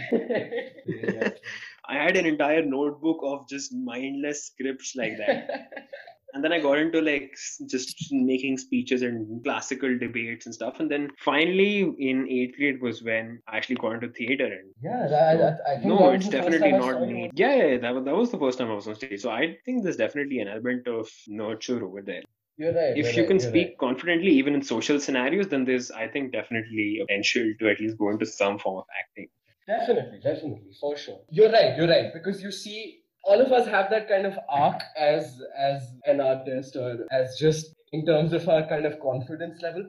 yeah. 0.86 1.29
I 1.88 1.96
had 1.96 2.17
an 2.17 2.25
entire 2.25 2.65
notebook 2.65 3.20
of 3.22 3.48
just 3.48 3.74
mindless 3.74 4.48
scripts 4.48 4.96
like 4.96 5.17
that. 5.17 5.70
and 6.36 6.44
then 6.44 6.51
I 6.51 6.60
got 6.60 6.79
into 6.79 7.01
like 7.01 7.34
just 7.70 8.12
making 8.12 8.58
speeches 8.58 9.01
and 9.03 9.44
classical 9.44 9.98
debates 9.98 10.46
and 10.46 10.55
stuff. 10.55 10.79
And 10.79 10.89
then 10.89 11.10
finally 11.20 11.94
in 12.00 12.27
eighth 12.29 12.58
grade 12.58 12.82
was 12.82 13.03
when 13.03 13.39
I 13.48 13.58
actually 13.58 13.75
got 13.75 13.94
into 13.94 14.10
theater. 14.10 14.46
And 14.46 14.72
yeah, 14.82 15.08
that, 15.08 15.38
that, 15.38 15.60
I 15.67 15.75
think 15.75 15.86
no, 15.86 16.12
it's 16.12 16.27
definitely 16.27 16.72
not 16.72 17.08
me. 17.08 17.29
Yeah, 17.36 17.55
yeah, 17.55 17.77
that 17.77 17.96
was, 17.96 18.05
that 18.05 18.15
was 18.15 18.32
the 18.32 18.39
first 18.39 18.58
time 18.58 18.70
I 18.70 18.74
was 18.74 18.88
on 18.88 18.96
stage. 18.96 19.22
So 19.22 19.32
I 19.32 19.55
think 19.65 19.84
there's 19.84 19.98
definitely 19.98 20.39
an 20.39 20.48
element 20.48 20.88
of 20.88 21.10
nurture 21.27 21.86
over 21.86 22.01
there. 22.01 22.24
You're 22.58 22.74
right. 22.74 22.98
If 22.98 23.16
you're 23.16 23.24
you 23.24 23.28
can 23.28 23.38
right, 23.38 23.48
speak 23.48 23.68
right. 23.68 23.78
confidently, 23.78 24.32
even 24.32 24.54
in 24.54 24.62
social 24.62 25.00
scenarios, 25.00 25.50
then 25.50 25.66
there's, 25.66 25.92
I 25.92 26.08
think, 26.08 26.32
definitely 26.32 27.00
a 27.02 27.06
potential 27.06 27.54
to 27.60 27.70
at 27.70 27.80
least 27.80 27.98
go 27.98 28.10
into 28.10 28.26
some 28.26 28.60
form 28.60 28.78
of 28.78 28.86
acting. 29.00 29.28
Definitely, 29.68 30.20
definitely, 30.24 30.72
for 30.80 30.96
sure. 30.96 31.20
You're 31.30 31.52
right. 31.52 31.76
You're 31.76 31.88
right 31.88 32.14
because 32.14 32.42
you 32.42 32.52
see, 32.52 33.00
all 33.24 33.42
of 33.42 33.52
us 33.52 33.68
have 33.68 33.90
that 33.90 34.08
kind 34.08 34.26
of 34.26 34.38
arc 34.48 34.82
as 34.96 35.42
as 35.58 35.82
an 36.06 36.22
artist 36.22 36.76
or 36.76 37.08
as 37.12 37.36
just 37.38 37.74
in 37.92 38.06
terms 38.06 38.34
of 38.34 38.48
our 38.48 38.68
kind 38.68 38.86
of 38.86 39.00
confidence 39.00 39.62
level. 39.62 39.86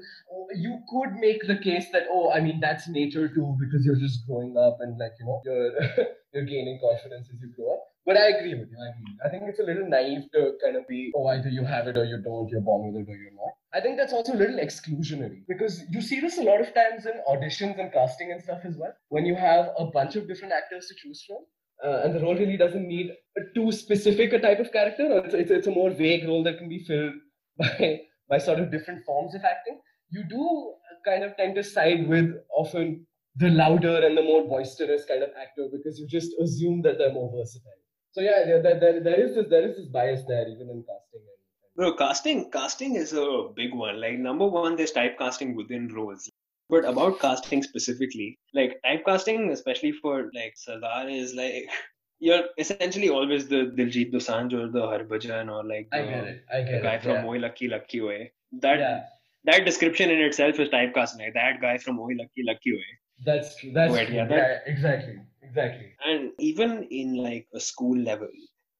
You 0.54 0.80
could 0.88 1.12
make 1.20 1.46
the 1.46 1.58
case 1.58 1.86
that 1.92 2.04
oh, 2.10 2.30
I 2.32 2.40
mean 2.40 2.58
that's 2.60 2.88
nature 2.88 3.28
too 3.28 3.56
because 3.60 3.84
you're 3.84 4.00
just 4.06 4.26
growing 4.26 4.56
up 4.56 4.78
and 4.80 4.98
like 4.98 5.12
you 5.20 5.26
know 5.26 5.40
you're 5.44 6.06
you're 6.36 6.44
gaining 6.44 6.78
confidence 6.80 7.28
as 7.32 7.40
you 7.40 7.50
grow 7.56 7.72
up. 7.72 7.82
But 8.04 8.16
I 8.16 8.28
agree 8.28 8.54
with 8.54 8.68
you. 8.70 8.78
I. 8.78 9.26
I 9.26 9.30
think 9.30 9.44
it's 9.48 9.58
a 9.58 9.64
little 9.64 9.88
naive 9.88 10.30
to 10.34 10.52
kind 10.62 10.76
of 10.76 10.86
be, 10.86 11.10
oh, 11.16 11.26
either 11.26 11.48
you 11.48 11.64
have 11.64 11.88
it 11.88 11.96
or 11.96 12.04
you 12.04 12.20
don't, 12.22 12.48
you're 12.48 12.60
born 12.60 12.92
with 12.92 13.02
it 13.02 13.10
or 13.10 13.16
you're 13.16 13.32
not. 13.32 13.54
I 13.74 13.80
think 13.80 13.96
that's 13.96 14.12
also 14.12 14.34
a 14.34 14.40
little 14.42 14.58
exclusionary 14.58 15.40
because 15.48 15.82
you 15.90 16.00
see 16.00 16.20
this 16.20 16.38
a 16.38 16.42
lot 16.42 16.60
of 16.60 16.72
times 16.72 17.06
in 17.06 17.14
auditions 17.28 17.80
and 17.80 17.92
casting 17.92 18.30
and 18.30 18.40
stuff 18.40 18.60
as 18.64 18.76
well. 18.76 18.92
When 19.08 19.26
you 19.26 19.34
have 19.34 19.70
a 19.78 19.86
bunch 19.86 20.14
of 20.14 20.28
different 20.28 20.52
actors 20.52 20.86
to 20.86 20.94
choose 20.94 21.24
from, 21.26 21.38
uh, 21.84 22.02
and 22.04 22.14
the 22.14 22.20
role 22.20 22.36
really 22.36 22.56
doesn't 22.56 22.86
need 22.86 23.10
a 23.36 23.40
too 23.54 23.72
specific 23.72 24.32
a 24.32 24.38
type 24.38 24.60
of 24.60 24.72
character, 24.72 25.04
or 25.04 25.24
it's, 25.24 25.34
it's, 25.34 25.50
it's 25.50 25.66
a 25.66 25.72
more 25.72 25.90
vague 25.90 26.26
role 26.28 26.44
that 26.44 26.58
can 26.58 26.68
be 26.68 26.84
filled 26.84 27.14
by, 27.58 28.00
by 28.28 28.38
sort 28.38 28.60
of 28.60 28.70
different 28.70 29.04
forms 29.04 29.34
of 29.34 29.42
acting. 29.44 29.80
You 30.10 30.24
do 30.28 30.74
kind 31.04 31.24
of 31.24 31.36
tend 31.36 31.56
to 31.56 31.64
side 31.64 32.08
with 32.08 32.30
often 32.54 33.06
the 33.36 33.50
louder 33.50 34.04
and 34.06 34.16
the 34.16 34.22
more 34.22 34.48
boisterous 34.48 35.04
kind 35.04 35.22
of 35.22 35.30
actor 35.40 35.68
because 35.70 35.98
you 36.00 36.06
just 36.06 36.32
assume 36.40 36.82
that 36.82 36.98
they're 36.98 37.12
more 37.12 37.30
versatile. 37.34 37.72
So 38.12 38.22
yeah, 38.22 38.44
there, 38.46 38.62
there, 38.62 39.00
there, 39.00 39.20
is 39.20 39.34
this 39.34 39.46
there 39.50 39.68
is 39.68 39.76
this 39.76 39.86
bias 39.86 40.22
there 40.26 40.48
even 40.48 40.70
in 40.70 40.84
casting. 40.88 41.20
And, 41.20 41.76
Bro, 41.76 41.96
casting 41.96 42.50
casting 42.50 42.96
is 42.96 43.12
a 43.12 43.48
big 43.54 43.74
one. 43.74 44.00
Like 44.00 44.18
number 44.18 44.46
one, 44.46 44.76
there's 44.76 44.92
typecasting 44.92 45.54
within 45.54 45.88
roles. 45.88 46.30
But 46.70 46.84
about 46.86 47.20
casting 47.20 47.62
specifically, 47.62 48.38
like 48.54 48.80
typecasting, 48.84 49.52
especially 49.52 49.92
for 49.92 50.30
like 50.34 50.54
Sardar, 50.56 51.08
is 51.08 51.34
like 51.34 51.68
you're 52.18 52.44
essentially 52.56 53.10
always 53.10 53.48
the 53.48 53.72
Diljit 53.76 54.12
Dosanjh 54.12 54.54
or 54.54 54.68
the 54.68 54.80
Harbhajan 54.80 55.52
or 55.52 55.62
like 55.62 55.88
I 55.92 56.02
get 56.02 56.24
it. 56.24 56.44
I 56.52 56.62
get 56.62 56.72
the 56.72 56.80
guy 56.80 56.94
it. 56.94 57.02
from 57.02 57.12
yeah. 57.12 57.26
Oye 57.26 57.38
Lucky 57.38 57.68
Lucky 57.68 58.00
Oye. 58.00 58.30
That 58.60 58.78
yeah, 58.78 59.02
that 59.44 59.66
description 59.66 60.08
in 60.08 60.20
itself 60.20 60.58
is 60.58 60.70
typecasting. 60.70 61.18
Like 61.18 61.34
that 61.34 61.60
guy 61.60 61.76
from 61.76 62.00
Oye 62.00 62.16
Lucky 62.18 62.42
Lucky 62.46 62.72
Oye. 62.72 62.96
That's 63.24 63.56
true. 63.56 63.72
That's 63.72 63.94
true. 63.94 64.14
yeah, 64.14 64.28
Yeah, 64.28 64.58
exactly, 64.66 65.20
exactly. 65.42 65.92
And 66.04 66.32
even 66.38 66.84
in 66.90 67.16
like 67.16 67.46
a 67.54 67.60
school 67.60 67.96
level, 67.98 68.28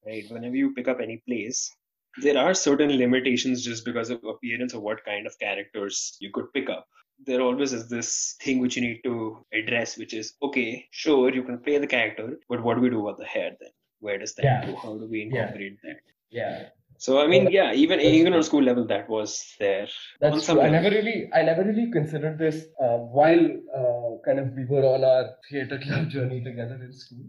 right? 0.07 0.25
Whenever 0.31 0.57
you 0.57 0.75
pick 0.75 0.89
up 0.89 1.01
any 1.01 1.23
place, 1.29 1.71
there 2.23 2.39
are 2.39 2.55
certain 2.55 2.97
limitations 2.97 3.65
just 3.65 3.85
because 3.85 4.11
of 4.11 4.23
appearance 4.25 4.75
of 4.75 4.83
what 4.83 5.05
kind 5.05 5.27
of 5.27 5.39
characters 5.39 6.17
you 6.21 6.31
could 6.33 6.53
pick 6.53 6.69
up. 6.71 6.87
There 7.25 7.41
always 7.41 7.73
is 7.73 7.89
this 7.89 8.37
thing 8.43 8.59
which 8.61 8.77
you 8.77 8.83
need 8.83 9.01
to 9.05 9.45
address, 9.53 9.97
which 9.97 10.13
is 10.15 10.35
okay, 10.43 10.87
sure, 10.91 11.33
you 11.35 11.43
can 11.43 11.59
play 11.59 11.79
the 11.79 11.87
character, 11.87 12.39
but 12.49 12.63
what 12.63 12.75
do 12.75 12.81
we 12.83 12.91
do 12.91 13.01
about 13.07 13.19
the 13.19 13.25
hair 13.27 13.53
then? 13.61 13.71
Where 14.01 14.19
does 14.19 14.35
that 14.35 14.45
Yeah. 14.45 14.67
go? 14.67 14.77
How 14.77 14.97
do 14.99 15.07
we 15.09 15.21
Yeah. 15.21 15.25
incorporate 15.25 15.79
that? 15.83 16.01
Yeah, 16.31 16.69
So 16.99 17.21
I 17.21 17.27
mean, 17.27 17.51
yeah, 17.51 17.73
even 17.73 18.01
even 18.01 18.33
on 18.35 18.43
school 18.43 18.63
level, 18.63 18.87
that 18.87 19.09
was 19.09 19.55
there. 19.59 19.87
that's 20.21 20.47
true. 20.47 20.61
I 20.61 20.71
never 20.71 20.91
really, 20.91 21.29
I 21.35 21.43
never 21.43 21.63
really 21.65 21.91
considered 21.91 22.39
this 22.39 22.67
uh, 22.81 22.97
while 23.19 23.45
uh, 23.81 24.11
kind 24.25 24.39
of 24.39 24.53
we 24.55 24.65
were 24.65 24.85
on 24.85 25.05
our 25.05 25.37
theater 25.51 25.79
club 25.79 26.09
journey 26.17 26.43
together 26.43 26.79
in 26.83 26.93
school. 26.93 27.27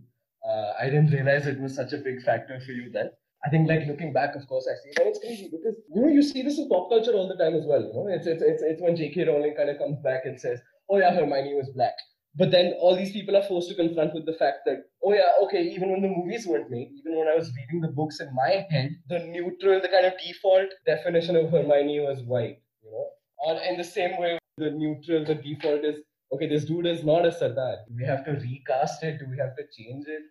Uh, 0.48 0.74
I 0.80 0.86
didn't 0.86 1.12
realize 1.12 1.48
it 1.48 1.60
was 1.60 1.76
such 1.76 1.94
a 1.94 1.98
big 1.98 2.22
factor 2.24 2.60
for 2.66 2.72
you 2.72 2.90
then. 2.92 3.10
I 3.46 3.50
think, 3.50 3.70
like 3.70 3.86
looking 3.88 4.14
back, 4.14 4.36
of 4.36 4.48
course, 4.48 4.68
I 4.68 4.76
see 4.82 4.90
it, 4.90 5.00
and 5.00 5.08
it's 5.10 5.20
crazy 5.20 5.50
because 5.52 5.76
you 5.94 6.02
know 6.02 6.08
you 6.08 6.24
see 6.24 6.42
this 6.42 6.58
in 6.58 6.70
pop 6.70 6.90
culture 6.90 7.12
all 7.14 7.28
the 7.28 7.36
time 7.36 7.56
as 7.56 7.66
well. 7.66 7.82
You 7.82 7.94
know, 7.94 8.08
it's 8.08 8.26
it's 8.26 8.42
it's, 8.42 8.64
it's 8.64 8.82
when 8.82 8.96
J.K. 8.96 9.26
Rowling 9.26 9.54
kind 9.56 9.70
of 9.70 9.78
comes 9.78 10.00
back 10.00 10.26
and 10.26 10.40
says, 10.40 10.60
"Oh 10.90 10.98
yeah, 10.98 11.14
Hermione 11.14 11.54
was 11.56 11.70
black," 11.76 11.94
but 12.38 12.52
then 12.52 12.74
all 12.80 12.96
these 12.96 13.12
people 13.12 13.36
are 13.36 13.44
forced 13.44 13.70
to 13.70 13.76
confront 13.76 14.14
with 14.14 14.26
the 14.26 14.38
fact 14.42 14.60
that, 14.66 14.84
"Oh 15.04 15.14
yeah, 15.14 15.32
okay, 15.44 15.64
even 15.64 15.92
when 15.92 16.02
the 16.02 16.10
movies 16.10 16.48
weren't 16.48 16.70
made, 16.70 16.92
even 17.00 17.18
when 17.18 17.28
I 17.28 17.36
was 17.36 17.52
reading 17.58 17.82
the 17.82 17.94
books 18.00 18.20
in 18.20 18.34
my 18.34 18.66
head, 18.70 18.92
the 19.10 19.20
neutral, 19.20 19.82
the 19.82 19.90
kind 19.90 20.06
of 20.06 20.14
default 20.26 20.70
definition 20.86 21.36
of 21.36 21.50
Hermione 21.52 22.00
was 22.02 22.24
white." 22.24 22.60
You 22.84 22.92
know, 22.92 23.08
or 23.46 23.62
in 23.70 23.78
the 23.78 23.84
same 23.84 24.18
way, 24.18 24.38
the 24.58 24.72
neutral, 24.72 25.26
the 25.26 25.36
default 25.36 25.84
is, 25.84 26.02
"Okay, 26.32 26.48
this 26.48 26.66
dude 26.66 26.88
is 26.88 27.04
not 27.04 27.26
a 27.26 27.32
Sardar. 27.32 27.78
Do 27.88 27.96
we 27.96 28.06
have 28.06 28.26
to 28.26 28.34
recast 28.48 29.04
it? 29.04 29.20
Do 29.20 29.28
we 29.30 29.38
have 29.38 29.56
to 29.58 29.66
change 29.78 30.08
it?" 30.08 30.24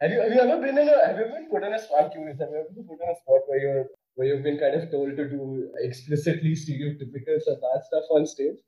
Have 0.00 0.10
you 0.12 0.20
have 0.20 0.32
you 0.32 0.40
ever 0.40 0.60
been 0.62 0.78
in 0.78 0.88
a 0.88 1.06
have 1.06 1.18
you 1.18 1.26
been 1.34 1.48
put 1.50 1.64
in 1.64 1.72
a 1.72 1.78
spot? 1.78 2.12
Curious. 2.12 2.38
Have 2.40 2.50
you 2.50 2.58
ever 2.62 2.72
been 2.74 2.86
put 2.88 3.00
in 3.02 3.10
a 3.10 3.18
spot 3.22 3.48
where 3.48 3.60
you're 3.66 3.86
where 4.14 4.28
you've 4.28 4.42
been 4.42 4.58
kind 4.58 4.74
of 4.80 4.90
told 4.90 5.16
to 5.16 5.28
do 5.28 5.72
explicitly 5.88 6.52
stereotypical 6.64 7.40
Sardar 7.46 7.78
stuff 7.90 8.04
on 8.10 8.26
stage? 8.26 8.58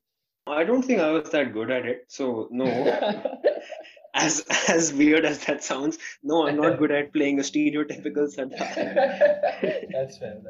I 0.52 0.64
don't 0.64 0.82
think 0.82 1.00
I 1.00 1.10
was 1.10 1.30
that 1.30 1.52
good 1.52 1.70
at 1.70 1.86
it, 1.86 2.04
so 2.08 2.48
no. 2.50 2.66
as 4.14 4.44
as 4.68 4.92
weird 4.92 5.24
as 5.24 5.44
that 5.46 5.62
sounds, 5.62 5.98
no, 6.22 6.46
I'm 6.48 6.56
not 6.56 6.78
good 6.78 6.90
at 6.90 7.12
playing 7.12 7.38
a 7.38 7.42
stereotypical 7.42 8.28
Sardar. 8.28 8.56
that's 8.58 8.74
fair. 8.74 9.86
That's 9.92 10.18
fair. 10.18 10.40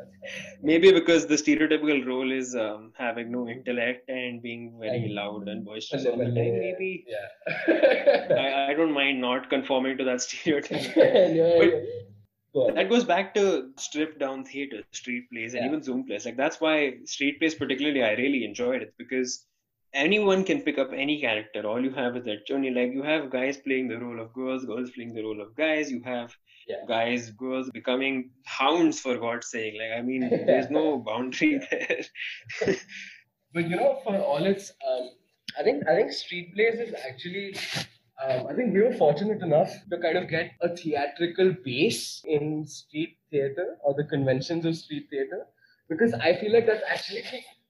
Maybe 0.63 0.93
because 0.93 1.27
the 1.27 1.35
stereotypical 1.35 2.07
role 2.07 2.31
is 2.33 2.55
um, 2.55 2.93
having 2.97 3.31
no 3.33 3.49
intellect 3.49 4.09
and 4.09 4.41
being 4.43 4.79
very 4.81 5.05
And- 5.05 5.15
loud 5.15 5.49
and 5.49 5.65
boisterous 5.65 6.05
the 6.05 6.13
time. 6.13 6.35
Maybe 6.35 7.05
Yeah. 7.09 8.35
I, 8.37 8.71
I 8.71 8.75
don't 8.75 8.93
mind 8.93 9.21
not 9.21 9.51
conforming 9.51 9.99
to 9.99 10.05
that 10.05 10.23
stereotype. 10.23 10.95
Yeah, 10.97 11.55
But- 11.59 11.67
yeah. 11.67 11.81
Go. 12.55 12.71
That 12.75 12.89
goes 12.89 13.05
back 13.05 13.35
to 13.35 13.73
stripped 13.77 14.19
down 14.19 14.43
theater, 14.43 14.83
street 14.93 15.29
plays, 15.31 15.53
and 15.53 15.63
Yeah. 15.65 15.69
even 15.69 15.83
Zoom 15.83 16.05
plays. 16.07 16.25
Like 16.25 16.39
that's 16.39 16.59
why 16.63 16.95
street 17.05 17.39
plays, 17.39 17.55
particularly, 17.55 18.03
I 18.03 18.13
really 18.13 18.43
enjoyed 18.47 18.81
it 18.81 18.95
because 18.97 19.45
anyone 19.95 20.45
can 20.45 20.63
pick 20.63 20.79
up 20.79 20.91
any 20.95 21.21
character. 21.21 21.63
All 21.67 21.83
you 21.83 21.91
have 21.93 22.17
is 22.17 22.25
that 22.25 22.47
journey. 22.47 22.71
Like 22.71 22.93
you 22.93 23.03
have 23.03 23.31
guys 23.31 23.57
playing 23.59 23.89
the 23.89 23.99
role 23.99 24.21
of 24.21 24.33
girls, 24.33 24.65
girls 24.65 24.91
playing 24.91 25.15
the 25.15 25.23
role 25.23 25.41
of 25.41 25.55
guys. 25.57 25.91
You 25.91 26.03
have 26.05 26.37
Yeah. 26.69 26.83
guys, 26.89 27.31
girls 27.43 27.71
becoming 27.75 28.31
hounds 28.45 29.01
for 29.01 29.17
God's 29.19 29.49
sake. 29.51 29.75
Like 29.83 29.93
I 29.99 30.03
mean, 30.03 30.29
there's 30.49 30.71
no 30.71 30.99
boundary 31.11 31.61
there. 31.71 32.01
but 33.55 33.69
you 33.69 33.77
know, 33.77 34.01
for 34.05 34.17
all 34.19 34.45
its, 34.45 34.73
um, 34.89 35.11
I 35.59 35.63
think 35.63 35.87
I 35.89 35.95
think 35.97 36.13
street 36.13 36.55
plays 36.55 36.81
is 36.89 36.95
actually. 37.09 37.57
Um, 38.27 38.49
I 38.49 38.53
think 38.55 38.75
we 38.75 38.83
were 38.83 38.93
fortunate 38.95 39.43
enough 39.43 39.71
to 39.91 39.97
kind 39.99 40.19
of 40.19 40.29
get 40.29 40.51
a 40.61 40.77
theatrical 40.77 41.55
base 41.65 42.21
in 42.25 42.67
street 42.67 43.17
theater 43.31 43.77
or 43.85 43.95
the 43.95 44.03
conventions 44.05 44.65
of 44.67 44.75
street 44.77 45.07
theater 45.09 45.47
because 45.89 46.13
I 46.15 46.35
feel 46.35 46.53
like 46.53 46.67
that's 46.67 46.83
actually 46.89 47.23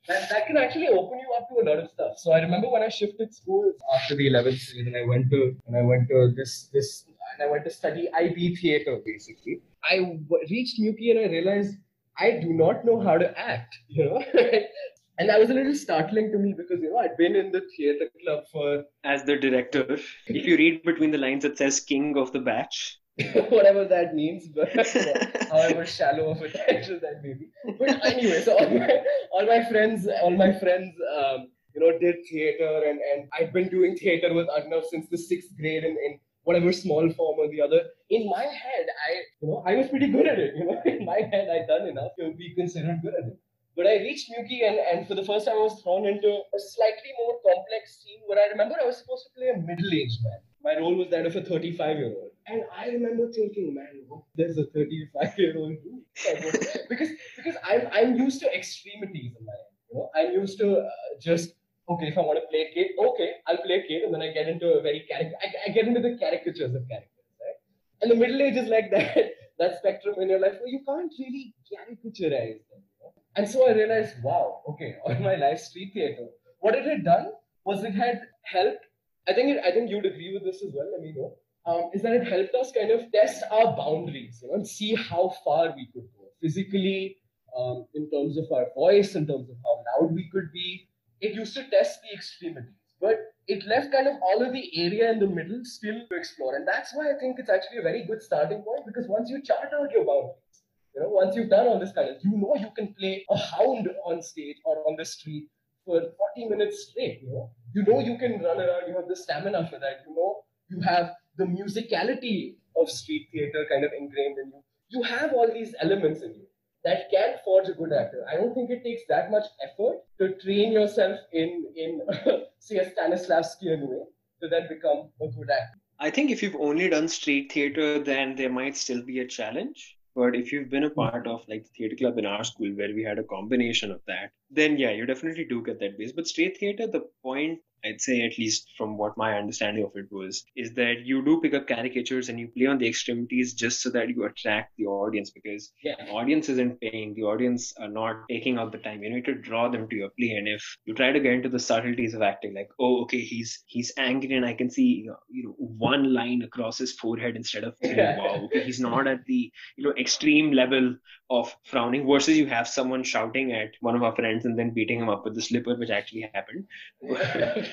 that, 0.09 0.29
that 0.31 0.47
can 0.47 0.57
actually 0.57 0.89
open 0.89 1.19
you 1.19 1.33
up 1.37 1.49
to 1.51 1.61
a 1.63 1.65
lot 1.69 1.79
of 1.79 1.91
stuff. 1.91 2.19
So 2.19 2.33
I 2.33 2.41
remember 2.41 2.69
when 2.69 2.83
I 2.83 2.89
shifted 2.89 3.35
schools 3.35 3.75
after 3.95 4.17
the 4.17 4.29
11th 4.31 4.73
grade 4.73 4.87
and 4.89 4.97
I 4.97 5.05
went 5.07 5.31
to 5.31 5.55
and 5.67 5.77
I 5.77 5.83
went 5.83 6.09
to 6.09 6.33
this 6.37 6.71
this 6.73 7.05
and 7.35 7.47
I 7.47 7.51
went 7.51 7.65
to 7.65 7.71
study 7.71 8.09
IB 8.15 8.57
theater 8.57 8.99
basically. 9.05 9.61
I 9.89 9.99
w- 9.99 10.45
reached 10.51 10.81
MUWCI 10.81 11.11
and 11.11 11.21
I 11.21 11.29
realized 11.31 11.77
I 12.19 12.33
do 12.33 12.53
not 12.53 12.85
know 12.85 13.01
how 13.01 13.17
to 13.19 13.39
act, 13.39 13.79
you 13.89 14.05
know. 14.05 14.25
and 15.19 15.29
that 15.29 15.39
was 15.39 15.51
a 15.51 15.55
little 15.55 15.75
startling 15.75 16.33
to 16.33 16.39
me 16.39 16.55
because 16.57 16.81
you 16.81 16.91
know 16.91 16.99
I'd 16.99 17.17
been 17.17 17.37
in 17.37 17.53
the 17.53 17.63
theater 17.77 18.09
club 18.23 18.45
for 18.53 18.85
As 19.05 19.25
the 19.25 19.37
director, 19.37 19.99
if 20.27 20.47
you 20.47 20.57
read 20.57 20.83
between 20.85 21.11
the 21.11 21.19
lines, 21.19 21.45
it 21.45 21.59
says 21.59 21.81
"King 21.81 22.17
of 22.17 22.33
the 22.33 22.41
Batch." 22.41 22.99
whatever 23.49 23.85
that 23.85 24.15
means, 24.15 24.47
but 24.49 24.69
however 25.51 25.85
shallow 25.85 26.31
of 26.31 26.43
a 26.43 26.51
title 26.51 27.01
that 27.01 27.21
may 27.23 27.35
be. 27.35 27.49
But 27.79 28.05
anyway, 28.07 28.43
so 28.43 28.57
all 28.57 28.71
my 28.71 29.03
all 29.33 29.47
my 29.47 29.65
friends, 29.69 30.07
all 30.23 30.31
my 30.31 30.53
friends, 30.59 30.95
um, 31.17 31.49
you 31.75 31.81
know, 31.81 31.99
did 31.99 32.17
theater, 32.31 32.83
and 32.87 33.01
and 33.01 33.29
I've 33.39 33.53
been 33.53 33.69
doing 33.69 33.97
theater 33.97 34.33
with 34.33 34.47
Arnav 34.49 34.85
since 34.91 35.09
the 35.11 35.19
sixth 35.19 35.51
grade, 35.59 35.83
in, 35.83 35.97
in 36.07 36.21
whatever 36.45 36.73
small 36.73 37.11
form 37.11 37.41
or 37.41 37.49
the 37.49 37.61
other. 37.61 37.83
In 38.09 38.29
my 38.29 38.45
head, 38.45 38.87
I 39.09 39.11
you 39.41 39.49
know 39.49 39.65
I 39.67 39.75
was 39.75 39.89
pretty 39.89 40.13
good 40.13 40.29
at 40.29 40.39
it. 40.39 40.55
You 40.57 40.67
know, 40.67 40.81
in 40.93 41.05
my 41.05 41.21
head, 41.33 41.49
I'd 41.51 41.67
done 41.67 41.89
enough 41.89 42.13
to 42.21 42.33
be 42.35 42.55
considered 42.55 43.01
good 43.03 43.15
at 43.15 43.27
it. 43.33 43.39
But 43.75 43.87
I 43.87 43.97
reached 43.99 44.31
MUWCI, 44.31 44.63
and, 44.69 44.79
and 44.93 45.07
for 45.07 45.15
the 45.15 45.25
first 45.25 45.47
time, 45.47 45.55
I 45.55 45.63
was 45.63 45.81
thrown 45.83 46.07
into 46.07 46.29
a 46.29 46.59
slightly 46.59 47.13
more 47.19 47.39
complex 47.47 48.03
scene 48.03 48.23
where 48.27 48.39
I 48.39 48.51
remember 48.51 48.75
I 48.81 48.87
was 48.87 48.99
supposed 48.99 49.27
to 49.27 49.35
play 49.39 49.51
a 49.51 49.59
middle 49.59 49.93
aged 49.95 50.19
man. 50.25 50.41
My 50.63 50.81
role 50.81 50.97
was 50.97 51.11
that 51.11 51.27
of 51.27 51.37
a 51.37 51.43
35 51.43 51.97
year 51.97 52.15
old. 52.15 52.33
And 52.51 52.63
I 52.75 52.87
remember 52.89 53.31
thinking, 53.31 53.75
man, 53.75 54.05
what 54.09 54.23
does 54.37 54.57
a 54.57 54.65
35 54.65 55.39
year 55.39 55.55
old 55.59 55.77
do? 55.83 56.01
because 56.89 57.11
because 57.37 57.57
I'm, 57.65 57.89
I'm 57.93 58.17
used 58.17 58.41
to 58.41 58.55
extremities 58.55 59.33
in 59.39 59.45
my 59.45 59.53
life. 59.53 59.75
You 59.91 59.99
know? 59.99 60.11
I'm 60.17 60.33
used 60.33 60.59
to 60.59 60.79
uh, 60.79 60.91
just, 61.21 61.55
okay, 61.89 62.09
if 62.09 62.17
I 62.17 62.23
want 62.23 62.39
to 62.39 62.47
play 62.49 62.71
kid, 62.73 62.93
okay, 62.99 63.33
I'll 63.47 63.59
play 63.59 63.85
kid. 63.87 64.03
And 64.03 64.15
then 64.15 64.23
I 64.23 64.33
get 64.33 64.49
into 64.49 64.73
a 64.73 64.83
very 64.83 65.05
character, 65.11 65.37
I, 65.43 65.69
I 65.69 65.73
get 65.73 65.87
into 65.87 66.01
the 66.01 66.17
caricatures 66.19 66.75
of 66.75 66.89
characters, 66.89 67.29
right? 67.41 67.59
And 68.01 68.11
the 68.11 68.17
middle 68.17 68.41
age 68.41 68.57
is 68.57 68.69
like 68.69 68.91
that, 68.93 69.17
that 69.59 69.79
spectrum 69.79 70.15
in 70.19 70.31
your 70.31 70.41
life 70.41 70.57
where 70.61 70.69
you 70.69 70.81
can't 70.87 71.13
really 71.19 71.55
caricaturize 71.71 72.61
them. 72.71 72.81
You 72.81 73.05
know? 73.05 73.13
And 73.37 73.49
so 73.49 73.69
I 73.69 73.73
realized, 73.73 74.15
wow, 74.23 74.63
okay, 74.71 74.97
all 75.05 75.15
my 75.17 75.35
life 75.35 75.61
street 75.61 75.93
theater, 75.93 76.29
what 76.61 76.75
it 76.75 76.87
had 76.87 77.05
done 77.05 77.33
was 77.65 77.85
it 77.85 77.95
had 77.95 78.23
helped. 78.45 78.87
I 79.29 79.35
think 79.35 79.51
it, 79.51 79.63
I 79.63 79.71
think 79.71 79.91
you'd 79.91 80.07
agree 80.07 80.33
with 80.33 80.45
this 80.45 80.63
as 80.63 80.73
well. 80.75 80.89
Let 80.91 81.03
me 81.03 81.13
know. 81.15 81.37
Um, 81.69 81.91
is 81.93 82.01
that 82.03 82.15
it 82.15 82.27
helped 82.27 82.55
us 82.55 82.73
kind 82.73 82.91
of 82.91 83.13
test 83.13 83.45
our 83.51 83.77
boundaries, 83.77 84.41
you 84.43 84.49
know, 84.49 84.55
and 84.55 84.67
see 84.67 84.95
how 84.95 85.35
far 85.45 85.75
we 85.77 85.87
could 85.93 86.09
go 86.17 86.31
physically, 86.41 87.19
um, 87.55 87.85
in 87.95 88.11
terms 88.11 88.39
of 88.39 88.51
our 88.51 88.69
voice, 88.75 89.15
in 89.15 89.27
terms 89.27 89.51
of 89.51 89.57
how 89.63 89.85
loud 89.89 90.15
we 90.15 90.31
could 90.33 90.51
be. 90.51 90.89
It 91.21 91.35
used 91.35 91.55
to 91.57 91.69
test 91.69 92.01
the 92.03 92.17
extremities, 92.17 92.95
but 93.03 93.19
it 93.49 93.67
left 93.67 93.93
kind 93.93 94.07
of 94.07 94.15
all 94.23 94.43
of 94.43 94.53
the 94.53 94.71
area 94.83 95.11
in 95.13 95.19
the 95.19 95.27
middle 95.27 95.61
still 95.65 96.01
to 96.09 96.17
explore, 96.17 96.57
and 96.57 96.67
that's 96.67 96.95
why 96.95 97.11
I 97.11 97.19
think 97.19 97.39
it's 97.39 97.51
actually 97.51 97.79
a 97.79 97.83
very 97.83 98.07
good 98.07 98.23
starting 98.23 98.63
point 98.63 98.87
because 98.87 99.07
once 99.07 99.29
you 99.29 99.43
chart 99.43 99.69
out 99.79 99.93
your 99.93 100.07
boundaries, 100.07 100.63
you 100.95 101.03
know, 101.03 101.11
once 101.11 101.37
you've 101.37 101.51
done 101.51 101.67
all 101.67 101.79
this 101.79 101.93
kind 101.93 102.09
of, 102.09 102.17
you 102.25 102.39
know, 102.39 102.55
you 102.57 102.71
can 102.77 102.95
play 102.95 103.27
a 103.29 103.37
hound 103.37 103.91
on 104.07 104.23
stage 104.23 104.57
or 104.65 104.77
on 104.89 104.97
the 104.97 105.05
street 105.05 105.49
for 105.85 106.01
40 106.37 106.49
minutes 106.49 106.89
straight. 106.89 107.21
You 107.23 107.33
know, 107.33 107.51
you 107.75 107.83
know 107.83 108.01
you 108.01 108.17
can 108.17 108.43
run 108.43 108.59
around. 108.59 108.89
You 108.89 108.95
have 108.97 109.09
the 109.09 109.17
stamina 109.17 109.69
for 109.71 109.79
that. 109.79 110.05
You 110.07 110.15
know, 110.15 110.45
you 110.69 110.81
have 110.81 111.15
the 111.39 111.45
musicality 111.45 112.57
of 112.77 112.91
street 112.91 113.29
theater 113.33 113.65
kind 113.71 113.85
of 113.85 113.93
ingrained 113.99 114.39
in 114.39 114.49
you. 114.49 114.63
You 114.89 115.03
have 115.03 115.33
all 115.33 115.51
these 115.53 115.75
elements 115.81 116.23
in 116.23 116.35
you 116.35 116.47
that 116.85 117.11
can 117.11 117.35
forge 117.45 117.69
a 117.69 117.73
good 117.73 117.93
actor. 117.93 118.25
I 118.31 118.37
don't 118.37 118.55
think 118.55 118.71
it 118.71 118.85
takes 118.85 119.03
that 119.09 119.31
much 119.31 119.45
effort 119.67 119.99
to 120.19 120.35
train 120.45 120.73
yourself 120.73 121.19
in 121.33 121.67
in 121.77 122.01
say 122.59 122.79
a 122.79 122.91
Stanislavskian 122.91 123.89
way 123.89 124.05
to 124.43 124.49
then 124.49 124.69
become 124.69 125.11
a 125.21 125.29
good 125.29 125.51
actor. 125.51 125.79
I 126.01 126.11
think 126.11 126.31
if 126.31 126.43
you've 126.43 126.57
only 126.57 126.89
done 126.89 127.09
street 127.09 127.53
theater, 127.53 127.99
then 127.99 128.37
there 128.37 128.51
might 128.51 128.77
still 128.77 129.03
be 129.03 129.21
a 129.21 129.27
challenge. 129.27 129.97
But 130.15 130.35
if 130.35 130.53
you've 130.53 130.71
been 130.71 130.85
a 130.85 130.91
part 130.91 131.27
of 131.27 131.45
like 131.49 131.65
the 131.65 131.71
theater 131.77 131.97
club 131.97 132.19
in 132.19 132.27
our 132.27 132.45
school 132.45 132.71
where 132.75 132.95
we 132.95 133.05
had 133.05 133.19
a 133.19 133.25
combination 133.25 133.91
of 133.91 134.01
that, 134.07 134.31
then 134.51 134.79
yeah, 134.79 134.91
you 134.91 135.07
definitely 135.07 135.45
do 135.45 135.63
get 135.63 135.81
that 135.81 135.99
base. 135.99 136.13
But 136.13 136.27
straight 136.27 136.59
theater, 136.59 136.87
the 136.87 137.09
point 137.23 137.61
I'd 137.85 138.01
say 138.01 138.23
at 138.23 138.37
least 138.39 138.73
from 138.77 138.97
what 138.99 139.17
my 139.17 139.39
understanding 139.39 139.85
of 139.85 139.93
it 139.95 140.07
was, 140.11 140.45
is 140.57 140.75
that 140.75 141.03
you 141.05 141.25
do 141.25 141.41
pick 141.41 141.55
up 141.55 141.69
caricatures 141.69 142.29
and 142.29 142.39
you 142.41 142.49
play 142.49 142.67
on 142.67 142.79
the 142.79 142.89
extremities 142.89 143.55
just 143.55 143.81
so 143.83 143.91
that 143.91 144.09
you 144.09 144.25
attract 144.25 144.73
the 144.77 144.87
audience 144.87 145.31
because 145.31 145.73
Yeah. 145.85 145.95
the 145.97 146.11
audience 146.11 146.49
isn't 146.49 146.81
paying, 146.81 147.15
the 147.15 147.23
audience 147.23 147.73
are 147.79 147.89
not 147.89 148.29
taking 148.29 148.59
out 148.59 148.73
the 148.73 148.79
time. 148.79 149.03
You 149.05 149.11
need 149.11 149.25
to 149.27 149.35
draw 149.35 149.69
them 149.69 149.89
to 149.89 149.97
your 149.97 150.11
play. 150.19 150.31
And 150.31 150.49
if 150.49 150.77
you 150.87 150.95
try 150.95 151.13
to 151.13 151.21
get 151.21 151.33
into 151.35 151.49
the 151.49 151.59
subtleties 151.61 152.15
of 152.15 152.23
acting, 152.23 152.55
like, 152.55 152.71
oh, 152.81 153.03
okay, 153.03 153.21
he's 153.21 153.63
he's 153.67 153.93
angry 153.97 154.35
and 154.35 154.45
I 154.45 154.55
can 154.55 154.71
see 154.71 154.83
you 155.05 155.07
know, 155.09 155.17
you 155.29 155.45
know 155.45 155.55
one 155.59 156.13
line 156.13 156.43
across 156.43 156.79
his 156.79 156.93
forehead 156.95 157.37
instead 157.37 157.65
of 157.65 157.77
three. 157.85 158.11
Wow, 158.13 158.43
okay, 158.47 158.61
he's 158.61 158.81
not 158.81 159.07
at 159.07 159.25
the 159.27 159.53
you 159.77 159.85
know 159.85 159.95
extreme 159.97 160.53
level 160.53 160.97
of 161.31 161.55
frowning 161.65 162.07
versus 162.07 162.37
you 162.37 162.47
have 162.47 162.69
someone 162.69 163.03
shouting 163.03 163.53
at 163.53 163.71
one 163.81 163.95
of 163.95 164.03
our 164.03 164.15
friends 164.15 164.38
and 164.45 164.59
then 164.59 164.71
beating 164.71 165.01
him 165.01 165.09
up 165.09 165.25
with 165.25 165.35
the 165.35 165.43
slipper, 165.43 165.75
which 165.75 165.91
actually 165.91 166.31
happened. 166.35 166.67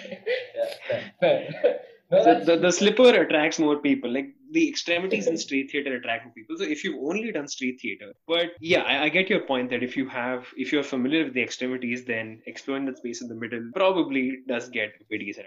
No, 2.12 2.24
the, 2.24 2.46
the, 2.46 2.58
the 2.58 2.72
slipper 2.72 3.10
attracts 3.22 3.58
more 3.58 3.78
people. 3.80 4.12
Like 4.12 4.36
the 4.52 4.68
extremities 4.70 5.26
in 5.28 5.38
street 5.38 5.72
theater 5.72 5.96
attract 5.96 6.26
more 6.26 6.34
people. 6.34 6.56
So 6.58 6.64
if 6.64 6.84
you've 6.84 7.04
only 7.04 7.32
done 7.32 7.48
street 7.48 7.80
theater 7.82 8.14
but 8.28 8.52
yeah 8.60 8.82
I, 8.84 9.06
I 9.06 9.10
get 9.10 9.30
your 9.30 9.42
point 9.42 9.70
that 9.72 9.82
if 9.82 9.98
you 9.98 10.08
have 10.10 10.46
if 10.56 10.72
you're 10.72 10.84
familiar 10.84 11.24
with 11.26 11.34
the 11.34 11.42
extremities 11.42 12.06
then 12.06 12.42
exploring 12.46 12.86
that 12.86 12.98
space 12.98 13.22
in 13.22 13.28
the 13.28 13.36
middle 13.36 13.72
probably 13.74 14.40
does 14.48 14.70
get 14.70 14.90
a 15.02 15.04
bit 15.10 15.22
easier. 15.22 15.46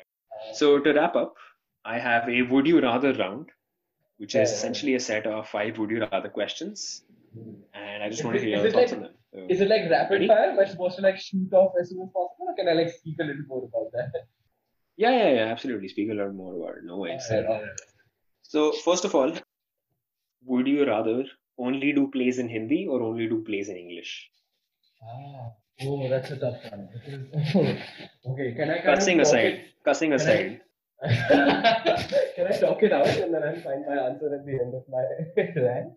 So 0.52 0.78
to 0.80 0.92
wrap 0.92 1.16
up 1.16 1.34
i 1.84 1.98
have 1.98 2.28
a 2.28 2.42
would 2.42 2.66
you 2.66 2.80
rather 2.80 3.12
round 3.12 3.50
which 4.16 4.34
is 4.34 4.50
essentially 4.50 4.96
a 4.96 5.00
set 5.00 5.26
of 5.26 5.48
five 5.48 5.78
would 5.78 5.90
you 5.90 6.04
rather 6.10 6.28
questions. 6.28 7.02
And 7.72 8.02
i 8.02 8.08
just 8.10 8.24
want 8.24 8.36
to 8.36 8.42
hear 8.42 8.62
your 8.62 8.70
thoughts 8.70 8.90
like- 8.90 8.92
on 8.92 9.02
them 9.04 9.14
so, 9.32 9.46
Is 9.48 9.60
it 9.60 9.68
like 9.68 9.90
rapid 9.90 10.12
Ready? 10.14 10.26
fire? 10.28 10.50
Am 10.52 10.58
I 10.58 10.64
supposed 10.64 10.96
to 10.96 11.02
like 11.02 11.18
shoot 11.18 11.52
off 11.52 11.72
as 11.80 11.90
soon 11.90 12.02
as 12.02 12.08
possible? 12.12 12.46
Or 12.48 12.54
can 12.56 12.68
I 12.68 12.72
like 12.72 12.90
speak 12.92 13.16
a 13.20 13.24
little 13.24 13.44
more 13.48 13.64
about 13.70 13.90
that? 13.92 14.10
yeah 14.96 15.10
yeah 15.16 15.30
yeah 15.38 15.46
absolutely 15.54 15.88
speak 15.88 16.08
a 16.10 16.14
lot 16.20 16.32
more 16.34 16.54
about 16.56 16.78
it 16.78 16.84
no 16.84 16.94
alright. 16.94 17.68
So, 18.42 18.72
first 18.86 19.04
of 19.04 19.14
all, 19.14 19.32
would 20.46 20.66
you 20.66 20.86
rather 20.86 21.24
only 21.58 21.92
do 21.92 22.08
plays 22.08 22.38
in 22.38 22.48
Hindi 22.48 22.86
or 22.88 23.02
only 23.02 23.28
do 23.28 23.42
plays 23.44 23.68
in 23.68 23.76
English? 23.76 24.30
Ah, 25.02 25.52
oh, 25.82 26.08
that's 26.08 26.30
a 26.32 26.36
tough 26.36 26.56
one. 26.72 26.88
Okay, 28.30 28.48
can 28.56 28.70
I 28.70 28.80
Cussing 28.82 29.20
aside, 29.20 29.60
cussing 29.84 30.10
Can 30.10 30.20
I- 30.20 30.22
aside. 30.22 30.50
it? 30.50 30.62
can 32.36 32.46
I 32.48 32.56
talk 32.58 32.82
it 32.82 32.92
out 32.92 33.06
and 33.06 33.32
then 33.32 33.42
I'll 33.44 33.60
find 33.66 33.84
my 33.86 33.96
answer 34.08 34.34
at 34.34 34.44
the 34.44 34.54
end 34.64 34.74
of 34.74 34.84
my 34.90 35.04
rant? 35.62 35.92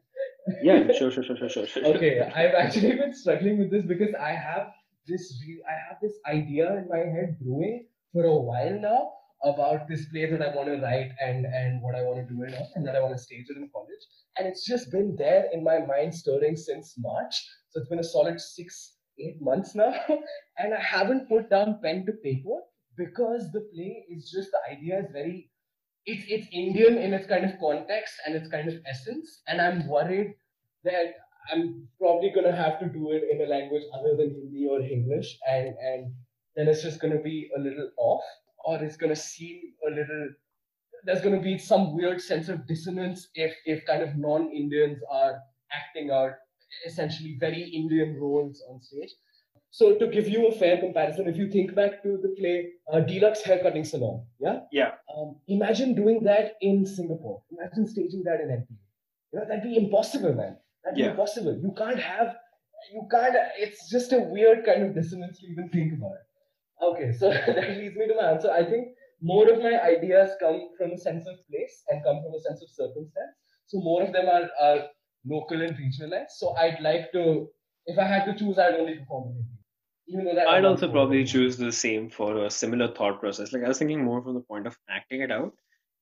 Yeah, 0.62 0.92
sure, 0.92 1.12
sure, 1.12 1.24
sure, 1.24 1.36
sure, 1.36 1.50
sure. 1.50 1.68
sure. 1.68 1.86
okay, 1.96 2.20
I've 2.20 2.56
actually 2.56 2.96
been 3.02 3.14
struggling 3.14 3.60
with 3.60 3.72
this 3.72 3.86
because 3.86 4.14
I 4.20 4.32
have 4.32 4.72
this 5.08 5.42
re- 5.46 5.64
I 5.68 5.76
have 5.88 5.98
this 6.02 6.14
idea 6.28 6.78
in 6.78 6.88
my 6.90 7.00
head 7.00 7.38
brewing 7.40 7.88
for 8.14 8.26
a 8.26 8.36
while 8.36 8.80
now 8.80 9.12
about 9.44 9.88
this 9.88 10.06
play 10.10 10.30
that 10.30 10.42
I 10.42 10.56
want 10.56 10.68
to 10.70 10.82
write 10.82 11.12
and 11.20 11.46
and 11.46 11.82
what 11.82 11.96
I 11.96 12.02
want 12.04 12.18
to 12.28 12.34
do 12.34 12.44
it 12.44 12.54
on 12.54 12.68
and 12.76 12.88
that 12.88 12.96
I 12.96 13.02
want 13.02 13.16
to 13.16 13.22
stage 13.22 13.46
it 13.50 13.58
in 13.58 13.70
college. 13.74 14.04
And 14.38 14.48
it's 14.48 14.66
just 14.66 14.92
been 14.92 15.16
there 15.18 15.46
in 15.54 15.64
my 15.64 15.80
mind 15.80 16.14
stirring 16.14 16.56
since 16.56 16.96
March. 16.98 17.36
So 17.70 17.80
it's 17.80 17.90
been 17.90 18.00
a 18.00 18.04
solid 18.04 18.40
six, 18.40 18.98
eight 19.20 19.42
months 19.42 19.76
now. 19.76 19.94
and 20.58 20.74
I 20.74 20.80
haven't 20.80 21.30
put 21.30 21.50
down 21.50 21.80
pen 21.84 22.06
to 22.06 22.14
paper 22.24 22.58
because 22.98 23.52
the 23.52 23.62
play 23.74 24.06
is 24.10 24.30
just 24.32 24.50
the 24.52 24.76
idea 24.76 25.00
is 25.00 25.12
very 25.12 25.50
it's 26.06 26.26
it's 26.28 26.48
Indian 26.52 26.98
in 26.98 27.14
its 27.14 27.28
kind 27.28 27.46
of 27.46 27.60
context 27.60 28.14
and 28.26 28.36
its 28.36 28.50
kind 28.50 28.68
of 28.68 28.76
essence. 28.88 29.42
And 29.48 29.62
I'm 29.62 29.88
worried 29.88 30.34
that 30.84 31.14
I'm 31.52 31.88
probably 32.00 32.32
gonna 32.32 32.56
have 32.56 32.80
to 32.80 32.88
do 32.88 33.12
it 33.12 33.24
in 33.32 33.42
a 33.42 33.50
language 33.50 33.84
other 33.94 34.16
than 34.16 34.30
Hindi 34.32 34.68
or 34.68 34.82
English, 34.82 35.38
and 35.48 35.76
and 35.80 36.14
then 36.56 36.68
it's 36.68 36.84
just 36.84 37.00
gonna 37.00 37.22
be 37.22 37.50
a 37.56 37.60
little 37.60 37.90
off, 37.98 38.24
or 38.66 38.84
it's 38.84 38.98
gonna 38.98 39.16
seem 39.16 39.62
a 39.88 39.92
little. 39.92 40.30
There's 41.04 41.22
gonna 41.22 41.42
be 41.42 41.58
some 41.58 41.96
weird 41.96 42.22
sense 42.22 42.50
of 42.50 42.68
dissonance 42.68 43.30
if 43.36 43.56
if 43.66 43.86
kind 43.86 44.04
of 44.04 44.18
non-Indians 44.18 45.00
are 45.10 45.40
acting 45.72 46.12
out 46.12 46.34
essentially 46.86 47.38
very 47.40 47.64
Indian 47.64 48.18
roles 48.20 48.64
on 48.70 48.82
stage. 48.82 49.14
So 49.74 49.96
to 49.98 50.08
give 50.08 50.28
you 50.28 50.48
a 50.48 50.52
fair 50.52 50.78
comparison, 50.80 51.28
if 51.30 51.38
you 51.38 51.50
think 51.50 51.74
back 51.76 52.04
to 52.04 52.18
the 52.22 52.36
play 52.38 52.72
uh, 52.92 53.00
Deluxe 53.00 53.42
Haircutting 53.42 53.86
Salon, 53.86 54.26
yeah, 54.40 54.60
Yeah. 54.72 54.92
um, 55.16 55.38
imagine 55.48 55.96
doing 55.96 56.24
that 56.24 56.56
in 56.62 56.86
Singapore. 56.86 57.42
Imagine 57.58 57.88
staging 57.88 58.24
that 58.26 58.42
in 58.42 58.50
NPU. 58.50 58.76
You 59.32 59.40
know, 59.40 59.46
that'd 59.48 59.64
be 59.64 59.78
impossible, 59.78 60.34
man. 60.34 60.58
That'd 60.84 60.98
be 60.98 61.04
impossible. 61.12 61.58
You 61.64 61.74
can't 61.78 62.00
have, 62.00 62.36
you 62.94 63.08
can't, 63.10 63.36
it's 63.58 63.90
just 63.90 64.12
a 64.12 64.20
weird 64.20 64.66
kind 64.66 64.84
of 64.84 64.94
dissonance 64.94 65.40
to 65.40 65.48
even 65.48 65.70
think 65.70 65.94
about 65.94 66.16
it. 66.20 66.84
Okay, 66.84 67.12
so 67.18 67.30
that 67.56 67.78
leads 67.78 67.96
me 67.96 68.08
to 68.08 68.16
my 68.16 68.32
answer. 68.32 68.52
I 68.52 68.66
think 68.66 68.90
more 69.22 69.48
of 69.50 69.60
my 69.64 69.80
ideas 69.82 70.32
come 70.42 70.68
from 70.78 70.92
a 70.92 70.98
sense 70.98 71.26
of 71.28 71.36
place 71.50 71.84
and 71.88 72.04
come 72.04 72.22
from 72.22 72.34
a 72.34 72.40
sense 72.42 72.62
of 72.62 72.70
circumstance. 72.72 73.36
So 73.68 73.80
more 73.80 74.04
of 74.04 74.12
them 74.12 74.26
are, 74.28 74.50
are 74.60 74.88
local 75.26 75.62
and 75.62 75.78
regionalized. 75.78 76.32
So 76.32 76.56
I'd 76.56 76.82
like 76.82 77.14
to, 77.14 77.48
if 77.86 77.98
I 77.98 78.04
had 78.04 78.26
to 78.26 78.36
choose, 78.36 78.58
I'd 78.60 78.76
only 78.76 78.96
perform 79.00 79.30
in 79.30 79.36
Hindi. 79.36 79.58
Even 80.12 80.26
though 80.26 80.36
that 80.36 80.48
I'd 80.50 80.66
also 80.66 80.92
probably 80.92 81.24
choose 81.24 81.58
the 81.58 81.72
same 81.72 82.10
for 82.10 82.46
a 82.46 82.50
similar 82.50 82.88
thought 82.94 83.20
process. 83.20 83.54
Like 83.54 83.64
I 83.64 83.68
was 83.70 83.78
thinking 83.80 84.04
more 84.04 84.22
from 84.22 84.34
the 84.34 84.42
point 84.42 84.68
of 84.68 84.78
acting 84.90 85.22
it 85.22 85.32
out, 85.32 85.54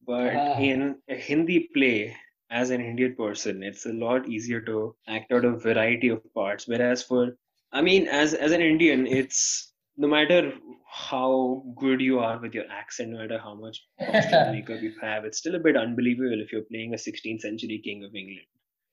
but 0.06 0.36
Ah. 0.36 0.60
in 0.60 0.98
a 1.10 1.16
Hindi 1.16 1.70
play, 1.76 2.16
as 2.50 2.72
an 2.72 2.82
Indian 2.82 3.16
person, 3.16 3.62
it's 3.62 3.86
a 3.86 3.94
lot 3.94 4.28
easier 4.28 4.62
to 4.62 4.96
act 5.08 5.32
out 5.32 5.46
a 5.46 5.52
variety 5.66 6.10
of 6.10 6.24
parts. 6.34 6.68
Whereas 6.68 7.04
for, 7.04 7.38
I 7.72 7.82
mean, 7.82 8.08
as 8.08 8.34
as 8.34 8.52
an 8.52 8.62
Indian, 8.62 9.06
it's 9.06 9.74
no 9.98 10.08
matter 10.08 10.54
how 10.92 11.64
good 11.76 12.02
you 12.02 12.20
are 12.20 12.40
with 12.40 12.56
your 12.56 12.66
accent, 12.72 13.12
no 13.12 13.20
matter 13.20 13.38
how 13.38 13.54
much 13.54 13.84
costume 14.00 14.52
makeup 14.56 14.82
you 14.82 14.94
have, 15.02 15.26
it's 15.26 15.38
still 15.38 15.56
a 15.56 15.60
bit 15.60 15.78
unbelievable 15.78 16.42
if 16.42 16.52
you're 16.52 16.64
playing 16.72 16.94
a 16.94 16.98
16th 16.98 17.42
century 17.42 17.80
king 17.84 18.04
of 18.04 18.16
England 18.16 18.48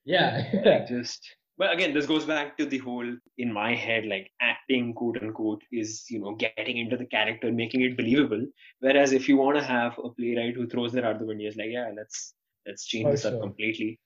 Yeah. 0.04 0.42
like 0.64 0.86
just 0.96 1.22
but 1.58 1.72
again 1.72 1.92
this 1.94 2.06
goes 2.06 2.24
back 2.24 2.56
to 2.58 2.66
the 2.66 2.78
whole 2.78 3.08
in 3.38 3.52
my 3.52 3.74
head 3.74 4.04
like 4.06 4.30
acting 4.40 4.92
quote 4.94 5.18
unquote 5.22 5.62
is 5.72 6.04
you 6.10 6.20
know 6.20 6.34
getting 6.34 6.78
into 6.78 6.96
the 6.96 7.06
character 7.06 7.50
making 7.52 7.82
it 7.82 7.96
believable 7.96 8.44
whereas 8.80 9.12
if 9.12 9.28
you 9.28 9.36
want 9.36 9.56
to 9.56 9.62
have 9.64 9.98
a 10.04 10.10
playwright 10.10 10.54
who 10.54 10.66
throws 10.66 10.92
their 10.92 11.06
out 11.06 11.18
the 11.18 11.26
window 11.26 11.46
is 11.46 11.56
like 11.56 11.70
yeah 11.70 11.90
let's 11.96 12.34
let's 12.66 12.84
change 12.86 13.04
For 13.06 13.12
this 13.12 13.22
sure. 13.22 13.34
up 13.34 13.40
completely 13.40 13.98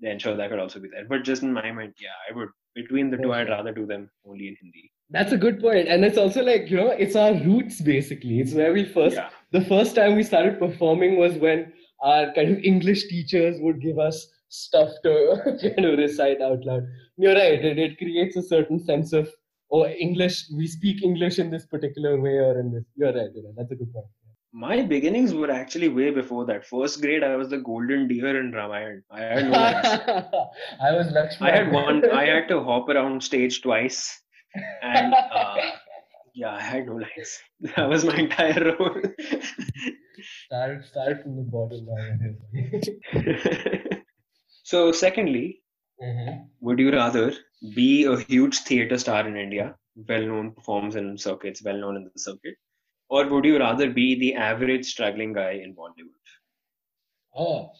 then 0.00 0.18
sure 0.18 0.36
that 0.36 0.50
could 0.50 0.58
also 0.60 0.80
be 0.80 0.88
there 0.88 1.06
but 1.08 1.24
just 1.24 1.42
in 1.42 1.52
my 1.52 1.70
mind 1.72 1.94
yeah 2.00 2.18
i 2.30 2.36
would 2.36 2.48
between 2.74 3.10
the 3.10 3.16
two 3.16 3.32
i'd 3.32 3.48
rather 3.48 3.72
do 3.72 3.86
them 3.86 4.08
only 4.26 4.48
in 4.48 4.56
hindi 4.62 4.90
That's 5.16 5.32
a 5.34 5.38
good 5.42 5.60
point, 5.60 5.88
and 5.92 6.04
it's 6.06 6.18
also 6.22 6.42
like 6.46 6.64
you 6.70 6.76
know, 6.78 6.90
it's 7.04 7.16
our 7.20 7.32
roots 7.44 7.76
basically. 7.84 8.40
It's 8.40 8.52
where 8.58 8.72
we 8.78 8.82
first. 8.96 9.16
yeah 9.18 9.30
The 9.56 9.62
first 9.68 9.94
time 9.98 10.16
we 10.18 10.24
started 10.30 10.58
performing 10.62 11.14
was 11.20 11.38
when 11.44 11.62
our 12.08 12.26
kind 12.38 12.50
of 12.54 12.66
English 12.72 13.04
teachers 13.12 13.56
would 13.66 13.78
give 13.84 13.98
us 14.08 14.18
stuff 14.48 14.90
to 15.04 15.58
recite 15.98 16.40
out 16.40 16.64
loud. 16.64 16.84
You're 17.16 17.34
right. 17.34 17.64
It, 17.64 17.78
it 17.78 17.98
creates 17.98 18.36
a 18.36 18.42
certain 18.42 18.82
sense 18.84 19.12
of 19.12 19.28
oh, 19.70 19.86
English. 19.86 20.44
We 20.56 20.66
speak 20.66 21.02
English 21.02 21.38
in 21.38 21.50
this 21.50 21.66
particular 21.66 22.20
way 22.20 22.38
or 22.38 22.58
in 22.60 22.72
this. 22.72 22.84
You're 22.96 23.12
right. 23.12 23.30
You're 23.34 23.44
right. 23.44 23.54
That's 23.56 23.72
a 23.72 23.76
good 23.76 23.92
point. 23.92 24.06
my 24.52 24.82
beginnings 24.82 25.34
were 25.34 25.50
actually 25.50 25.88
way 25.88 26.10
before 26.10 26.44
that 26.46 26.64
first 26.68 27.00
grade 27.02 27.22
i 27.22 27.36
was 27.40 27.50
the 27.50 27.58
golden 27.58 28.08
deer 28.08 28.30
in 28.40 28.50
ramayan 28.58 29.02
i 29.10 29.20
had 29.20 29.44
no 29.44 29.50
lines. 29.50 29.86
I 30.88 30.92
was 30.92 31.08
Lakshman. 31.08 31.48
I 31.48 31.56
had 31.56 31.72
one. 31.72 32.10
I 32.10 32.24
had 32.24 32.48
to 32.48 32.62
hop 32.68 32.88
around 32.88 33.22
stage 33.22 33.60
twice, 33.66 34.00
and 34.82 35.12
uh, 35.14 35.56
yeah, 36.34 36.54
I 36.54 36.60
had 36.62 36.86
no 36.86 36.94
lines. 36.94 37.38
That 37.76 37.88
was 37.88 38.04
my 38.04 38.16
entire 38.16 38.74
role. 38.78 39.00
start 40.46 40.84
start 40.84 41.22
from 41.22 41.36
the 41.36 41.42
bottom. 41.42 41.86
So, 44.70 44.92
secondly, 44.92 45.62
mm-hmm. 46.02 46.44
would 46.60 46.78
you 46.78 46.92
rather 46.92 47.32
be 47.74 48.04
a 48.04 48.18
huge 48.18 48.58
theatre 48.58 48.98
star 48.98 49.26
in 49.26 49.34
India, 49.34 49.74
well-known, 50.08 50.52
performs 50.52 50.94
in 50.94 51.16
circuits, 51.16 51.62
well-known 51.64 51.96
in 51.96 52.04
the 52.04 52.20
circuit, 52.20 52.56
or 53.08 53.26
would 53.28 53.46
you 53.46 53.58
rather 53.58 53.88
be 53.88 54.18
the 54.18 54.34
average 54.34 54.84
struggling 54.84 55.32
guy 55.32 55.52
in 55.52 55.74
Bollywood? 55.74 56.26
Oh, 57.34 57.70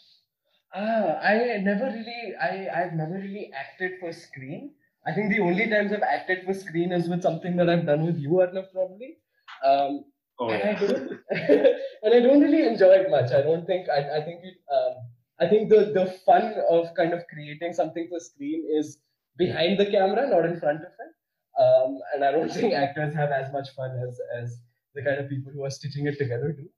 ah, 0.75 1.19
I 1.21 1.59
never 1.59 1.85
really, 1.85 2.35
I, 2.41 2.69
I've 2.75 2.95
never 2.95 3.17
really 3.17 3.51
acted 3.53 4.01
for 4.01 4.11
screen. 4.11 4.71
I 5.07 5.13
think 5.13 5.31
the 5.31 5.41
only 5.41 5.69
times 5.69 5.93
I've 5.93 6.09
acted 6.17 6.47
for 6.47 6.55
screen 6.55 6.93
is 6.93 7.07
with 7.07 7.23
something 7.23 7.55
that 7.57 7.69
I've 7.69 7.85
done 7.85 8.07
with 8.07 8.19
you, 8.19 8.31
Arnav, 8.31 8.73
probably. 8.73 9.19
Um, 9.63 10.05
Oh 10.41 10.51
and 10.51 10.63
I 10.63 10.81
don't, 10.81 11.11
and 11.31 12.15
I 12.15 12.21
don't 12.21 12.41
really 12.41 12.67
enjoy 12.67 12.93
it 12.93 13.11
much. 13.11 13.33
I 13.33 13.43
don't 13.43 13.67
think, 13.67 13.89
I, 13.89 14.19
I 14.19 14.25
think 14.25 14.41
it, 14.45 14.55
um, 14.73 14.95
I 15.41 15.49
think 15.49 15.69
the, 15.71 15.93
the 15.95 16.07
fun 16.27 16.55
of 16.71 16.95
kind 16.97 17.13
of 17.13 17.23
creating 17.33 17.73
something 17.73 18.09
for 18.11 18.19
screen 18.21 18.67
is 18.79 18.99
behind 19.37 19.79
the 19.79 19.87
camera, 19.87 20.29
not 20.29 20.45
in 20.45 20.59
front 20.59 20.81
of 20.81 20.93
it. 21.05 21.63
Um, 21.63 21.99
and 22.15 22.25
I 22.25 22.33
don't 22.33 22.51
think 22.59 22.75
actors 22.75 23.15
have 23.15 23.31
as 23.31 23.53
much 23.53 23.69
fun 23.77 23.91
as, 24.07 24.19
as 24.41 24.61
the 24.95 25.03
kind 25.03 25.19
of 25.21 25.29
people 25.29 25.53
who 25.53 25.65
are 25.65 25.71
stitching 25.71 26.07
it 26.07 26.19
together 26.19 26.53
do. 26.53 26.69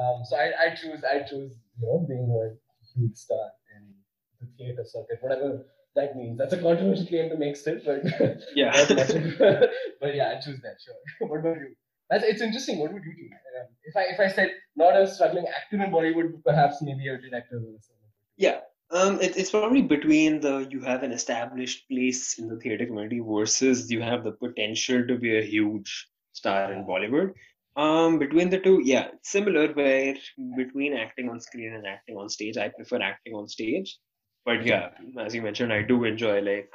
Um, 0.00 0.22
so 0.24 0.36
I, 0.36 0.52
I 0.66 0.74
choose 0.74 1.02
I 1.04 1.20
choose 1.20 1.52
you 1.78 1.86
know 1.86 2.04
being 2.06 2.28
a 2.28 2.56
huge 2.98 3.16
star 3.16 3.50
in 3.76 3.94
the 4.40 4.46
theater 4.58 4.84
circuit, 4.84 5.18
whatever 5.22 5.64
that 5.94 6.14
means. 6.16 6.36
That's 6.36 6.52
a 6.52 6.58
controversial 6.60 7.06
claim 7.06 7.30
to 7.30 7.36
make 7.38 7.56
still, 7.56 7.78
but 7.84 8.02
Yeah. 8.54 8.70
not 8.72 8.90
much 8.96 9.10
of- 9.10 9.38
but 10.00 10.14
yeah, 10.14 10.34
I 10.36 10.40
choose 10.40 10.60
that. 10.62 10.76
Sure. 10.84 11.28
what 11.28 11.40
about 11.40 11.56
you? 11.58 11.74
That's 12.10 12.24
it's 12.24 12.42
interesting. 12.42 12.78
What 12.78 12.92
would 12.92 13.04
you 13.04 13.14
do? 13.16 13.22
yeah. 13.24 13.64
If 13.84 13.96
I 13.96 14.02
if 14.12 14.20
I 14.20 14.28
said 14.34 14.50
not 14.76 15.00
a 15.00 15.06
struggling 15.08 15.46
actor 15.48 15.82
in 15.82 15.90
Bollywood, 15.90 16.42
perhaps 16.44 16.82
maybe 16.82 17.08
a 17.08 17.16
director 17.16 17.56
or 17.56 17.80
something. 17.80 17.95
Yeah. 18.36 18.60
Um, 18.90 19.20
it, 19.20 19.36
it's 19.36 19.50
probably 19.50 19.82
between 19.82 20.40
the 20.40 20.68
you 20.70 20.80
have 20.80 21.02
an 21.02 21.12
established 21.12 21.88
place 21.88 22.38
in 22.38 22.48
the 22.48 22.56
theater 22.56 22.86
community 22.86 23.20
versus 23.20 23.90
you 23.90 24.00
have 24.00 24.22
the 24.22 24.32
potential 24.32 25.04
to 25.06 25.18
be 25.18 25.38
a 25.38 25.42
huge 25.42 26.08
star 26.32 26.72
in 26.72 26.84
Bollywood. 26.84 27.32
Um, 27.76 28.18
between 28.18 28.48
the 28.48 28.58
two, 28.58 28.80
yeah, 28.84 29.08
it's 29.14 29.30
similar. 29.30 29.72
Where 29.72 30.14
between 30.56 30.96
acting 30.96 31.28
on 31.28 31.40
screen 31.40 31.74
and 31.74 31.86
acting 31.86 32.16
on 32.16 32.28
stage, 32.28 32.56
I 32.56 32.68
prefer 32.68 33.02
acting 33.02 33.34
on 33.34 33.48
stage. 33.48 33.98
But 34.44 34.64
yeah, 34.64 34.90
as 35.18 35.34
you 35.34 35.42
mentioned, 35.42 35.72
I 35.72 35.82
do 35.82 36.04
enjoy 36.04 36.40
like 36.40 36.70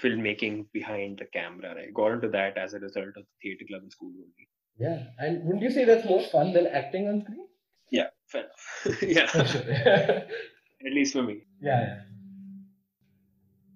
filmmaking 0.00 0.66
behind 0.72 1.18
the 1.18 1.26
camera. 1.26 1.74
I 1.74 1.90
got 1.92 2.12
into 2.12 2.28
that 2.28 2.56
as 2.56 2.74
a 2.74 2.78
result 2.78 3.08
of 3.08 3.14
the 3.14 3.24
theater 3.42 3.64
club 3.68 3.82
in 3.82 3.90
school 3.90 4.12
only. 4.14 4.48
Yeah, 4.78 5.08
and 5.18 5.44
wouldn't 5.44 5.62
you 5.62 5.70
say 5.70 5.84
that's 5.84 6.06
more 6.06 6.22
fun 6.22 6.52
than 6.52 6.66
acting 6.66 7.08
on 7.08 7.22
screen? 7.22 7.48
Yeah, 7.90 8.08
fair 8.26 8.44
enough. 8.44 9.02
yeah, 9.02 10.22
at 10.84 10.92
least 10.92 11.12
for 11.14 11.22
me. 11.22 11.42
yeah. 11.60 12.00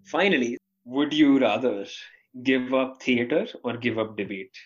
Finally, 0.04 0.56
would 0.84 1.12
you 1.12 1.38
rather 1.38 1.86
give 2.42 2.72
up 2.74 3.00
theater 3.02 3.46
or 3.64 3.76
give 3.76 3.98
up 3.98 4.16
debate 4.16 4.56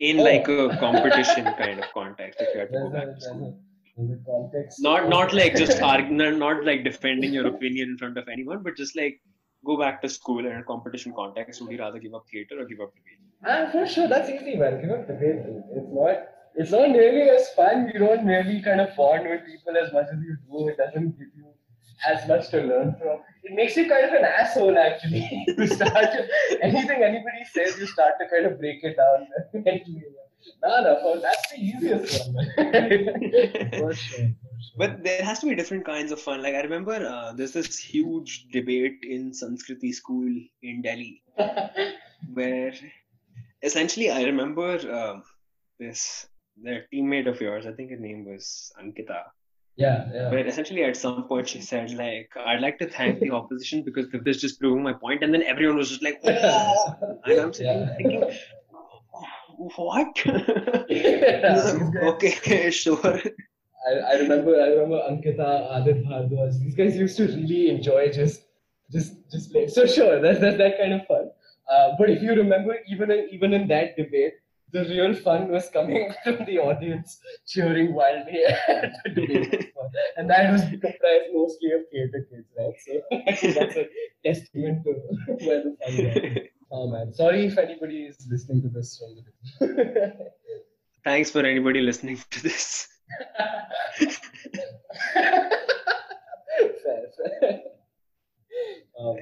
in 0.00 0.18
Oh. 0.20 0.24
like 0.24 0.48
a 0.48 0.76
competition 0.78 1.44
kind 1.60 1.78
of 1.78 1.86
context? 1.94 2.40
If 2.40 2.54
you 2.54 2.60
had 2.60 2.72
to 2.72 2.72
There's 2.72 2.90
go 2.90 2.96
a, 2.96 3.00
back 3.00 3.14
to 3.14 3.20
school. 3.20 3.60
a, 3.98 4.16
context. 4.30 4.82
Not 4.82 5.08
not 5.08 5.32
like 5.32 5.54
just 5.54 5.80
argue, 5.80 6.14
not 6.22 6.36
not 6.44 6.64
like 6.64 6.82
defending 6.84 7.32
your 7.32 7.46
opinion 7.46 7.90
in 7.90 7.98
front 7.98 8.18
of 8.18 8.28
anyone, 8.28 8.62
but 8.62 8.76
just 8.76 8.96
like 8.96 9.20
go 9.64 9.76
back 9.78 10.02
to 10.02 10.08
school 10.08 10.44
in 10.46 10.56
a 10.56 10.64
competition 10.64 11.12
context. 11.14 11.60
Would 11.62 11.70
you 11.70 11.78
rather 11.78 11.98
give 12.00 12.14
up 12.14 12.24
theater 12.32 12.60
or 12.60 12.64
give 12.64 12.80
up 12.80 12.92
debate? 12.98 13.20
Ah, 13.46 13.70
for 13.70 13.86
sure, 13.86 14.08
that's 14.08 14.28
easy, 14.30 14.56
man. 14.56 14.80
Give 14.80 14.90
up 14.98 15.06
debate. 15.06 15.42
It's 15.80 15.92
not. 16.00 16.28
It's 16.54 16.70
not 16.72 16.90
nearly 16.90 17.28
as 17.30 17.48
fun. 17.54 17.88
You 17.92 17.98
don't 18.00 18.26
really 18.26 18.60
kind 18.62 18.80
of 18.80 18.94
bond 18.96 19.28
with 19.28 19.46
people 19.46 19.76
as 19.82 19.92
much 19.92 20.06
as 20.12 20.18
you 20.30 20.36
do. 20.50 20.68
It 20.68 20.76
doesn't 20.78 21.10
give 21.18 21.28
you 21.36 21.51
as 22.06 22.26
much 22.28 22.50
to 22.50 22.58
learn 22.62 22.94
from. 23.00 23.20
It 23.44 23.54
makes 23.54 23.76
you 23.76 23.88
kind 23.88 24.06
of 24.06 24.12
an 24.12 24.24
asshole, 24.24 24.76
actually. 24.78 25.44
to 25.56 25.66
start 25.66 26.08
anything 26.62 27.02
anybody 27.02 27.44
says, 27.52 27.78
you 27.78 27.86
start 27.86 28.14
to 28.20 28.28
kind 28.28 28.46
of 28.46 28.58
break 28.58 28.82
it 28.84 28.96
down. 28.96 29.26
mentally. 29.52 30.04
no, 30.62 30.82
no, 30.82 31.20
that's 31.20 31.50
the 31.50 31.58
easiest 31.58 32.32
one. 32.32 32.46
for 33.78 33.94
sure. 33.94 33.94
For 33.94 33.94
sure. 33.94 34.30
But 34.76 35.02
there 35.02 35.22
has 35.22 35.40
to 35.40 35.46
be 35.46 35.54
different 35.54 35.84
kinds 35.84 36.12
of 36.12 36.20
fun. 36.20 36.42
Like 36.42 36.54
I 36.54 36.60
remember 36.60 36.94
uh, 36.94 37.32
there's 37.32 37.52
this 37.52 37.78
huge 37.78 38.46
debate 38.52 39.00
in 39.02 39.32
Sanskriti 39.32 39.92
school 39.92 40.32
in 40.62 40.82
Delhi 40.82 41.22
where 42.32 42.72
essentially 43.62 44.10
I 44.10 44.22
remember 44.22 44.78
um, 44.92 45.22
this 45.78 46.26
their 46.56 46.86
teammate 46.92 47.28
of 47.28 47.40
yours, 47.40 47.66
I 47.66 47.72
think 47.72 47.90
her 47.90 47.96
name 47.96 48.24
was 48.24 48.72
Ankita, 48.80 49.22
yeah, 49.76 50.08
yeah. 50.12 50.30
where 50.30 50.46
essentially 50.46 50.84
at 50.84 50.96
some 50.96 51.24
point 51.24 51.48
she 51.48 51.60
said 51.60 51.90
like 51.92 52.30
I'd 52.36 52.60
like 52.60 52.78
to 52.78 52.88
thank 52.88 53.20
the 53.20 53.30
opposition 53.30 53.82
because 53.84 54.06
this 54.24 54.36
is 54.36 54.42
just 54.42 54.60
proving 54.60 54.82
my 54.82 54.92
point. 54.92 55.22
and 55.22 55.32
then 55.32 55.42
everyone 55.42 55.76
was 55.76 55.88
just 55.90 56.02
like, 56.02 56.20
oh! 56.24 56.94
and 57.24 57.40
I'm 57.40 57.52
Yeah. 57.58 57.94
thinking, 57.96 58.22
what? 59.76 60.18
Okay, 62.12 62.70
sure. 62.70 63.20
I, 63.88 63.92
I 63.92 64.12
remember 64.14 64.54
I 64.60 64.68
remember 64.68 64.98
Ankita, 65.10 65.48
Adit 65.76 66.04
Bhardwaj. 66.06 66.58
These 66.60 66.74
guys 66.76 66.96
used 66.96 67.16
to 67.16 67.26
really 67.26 67.68
enjoy 67.70 68.12
just 68.12 68.42
just 68.92 69.14
just 69.30 69.50
play. 69.52 69.66
So 69.68 69.86
sure, 69.86 70.20
that's 70.20 70.40
that's 70.40 70.58
that 70.58 70.78
kind 70.78 70.92
of 70.94 71.06
fun. 71.06 71.30
Uh, 71.70 71.90
but 71.98 72.10
if 72.10 72.22
you 72.22 72.34
remember, 72.34 72.76
even 72.88 73.10
in, 73.10 73.28
even 73.32 73.52
in 73.54 73.66
that 73.68 73.96
debate, 73.96 74.34
the 74.72 74.84
real 74.84 75.14
fun 75.14 75.48
was 75.48 75.68
coming 75.68 76.12
from 76.24 76.44
the 76.46 76.58
audience 76.58 77.20
cheering 77.46 77.94
wildly 77.94 78.44
at 78.44 78.92
the 79.04 79.10
debate, 79.10 79.72
and 80.16 80.28
that 80.30 80.52
was 80.52 80.62
comprised 80.62 81.30
mostly 81.32 81.72
of 81.72 81.82
theatre 81.90 82.26
kids, 82.30 82.48
right? 82.58 82.74
So 82.84 82.92
that's 83.60 83.76
a 83.76 83.88
testament 84.24 84.84
to 84.84 84.92
where 85.46 85.62
the 85.64 85.76
fun 85.84 85.96
was. 85.96 86.38
Oh 86.74 86.88
man, 86.88 87.12
sorry 87.12 87.44
if 87.44 87.58
anybody 87.58 88.04
is 88.04 88.26
listening 88.30 88.62
to 88.62 88.68
this 88.70 88.96
from 88.96 89.14
the. 89.60 90.30
Thanks 91.04 91.30
for 91.30 91.40
anybody 91.40 91.82
listening 91.82 92.18
to 92.30 92.42
this. 92.42 92.88
fair, 96.82 97.10
fair. 97.42 97.60
Um, 98.98 99.16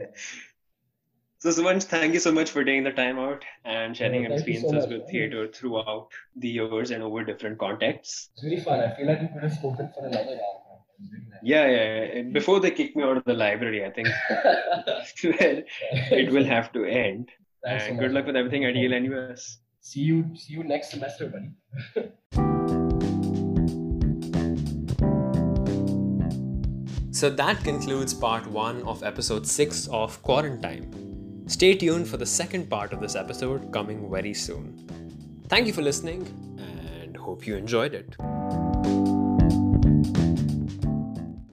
So, 1.42 1.50
Suvanch, 1.50 1.84
thank 1.84 2.12
you 2.12 2.20
so 2.20 2.30
much 2.30 2.50
for 2.50 2.62
taking 2.64 2.84
the 2.84 2.92
time 2.92 3.18
out 3.18 3.42
and 3.64 3.96
sharing 3.96 4.22
Yeah, 4.24 4.28
your 4.28 4.36
thank 4.38 4.48
you 4.48 4.54
so 4.60 4.66
experiences 4.66 4.92
with 4.92 5.10
theater 5.10 5.48
throughout 5.48 6.08
the 6.36 6.48
years 6.48 6.90
and 6.90 7.02
over 7.02 7.24
different 7.24 7.58
contexts. 7.58 8.28
it's 8.34 8.44
really 8.44 8.60
fun. 8.60 8.80
I 8.80 8.94
feel 8.94 9.06
like 9.06 9.22
we 9.22 9.28
could 9.28 9.42
have 9.44 9.54
spoken 9.54 9.90
for 9.94 10.04
another 10.06 10.32
hour. 10.32 10.76
It 10.98 11.00
was 11.00 11.10
really 11.12 11.24
nice. 11.30 11.40
Yeah, 11.42 11.66
yeah, 11.66 12.14
yeah. 12.14 12.22
Before 12.30 12.60
they 12.60 12.70
kick 12.70 12.94
me 12.94 13.04
out 13.04 13.16
of 13.16 13.24
the 13.24 13.32
library, 13.32 13.86
I 13.86 13.90
think 13.90 14.08
well, 14.30 15.02
it 16.20 16.30
will 16.30 16.44
have 16.44 16.72
to 16.74 16.84
end. 16.84 17.30
Thanks 17.64 17.84
so 17.84 17.88
and 17.88 17.96
much. 17.96 18.04
good 18.04 18.12
luck 18.12 18.26
with 18.26 18.36
everything 18.36 18.66
at 18.66 18.74
Yale 18.76 19.00
NUS. 19.00 19.60
See 19.80 20.00
you. 20.00 20.36
See 20.36 20.52
you 20.52 20.62
next 20.62 20.90
semester, 20.90 21.26
buddy. 21.32 21.52
So 27.12 27.28
that 27.28 27.62
concludes 27.64 28.14
part 28.14 28.46
one 28.46 28.82
of 28.84 29.02
episode 29.02 29.46
six 29.46 29.88
of 29.88 30.22
Quarantine. 30.22 31.09
Stay 31.50 31.74
tuned 31.74 32.06
for 32.06 32.16
the 32.16 32.24
second 32.24 32.70
part 32.70 32.92
of 32.92 33.00
this 33.00 33.16
episode 33.16 33.72
coming 33.72 34.08
very 34.08 34.32
soon. 34.32 34.86
Thank 35.48 35.66
you 35.66 35.72
for 35.72 35.82
listening 35.82 36.22
and 37.02 37.16
hope 37.16 37.44
you 37.44 37.56
enjoyed 37.56 37.92
it. 37.92 38.14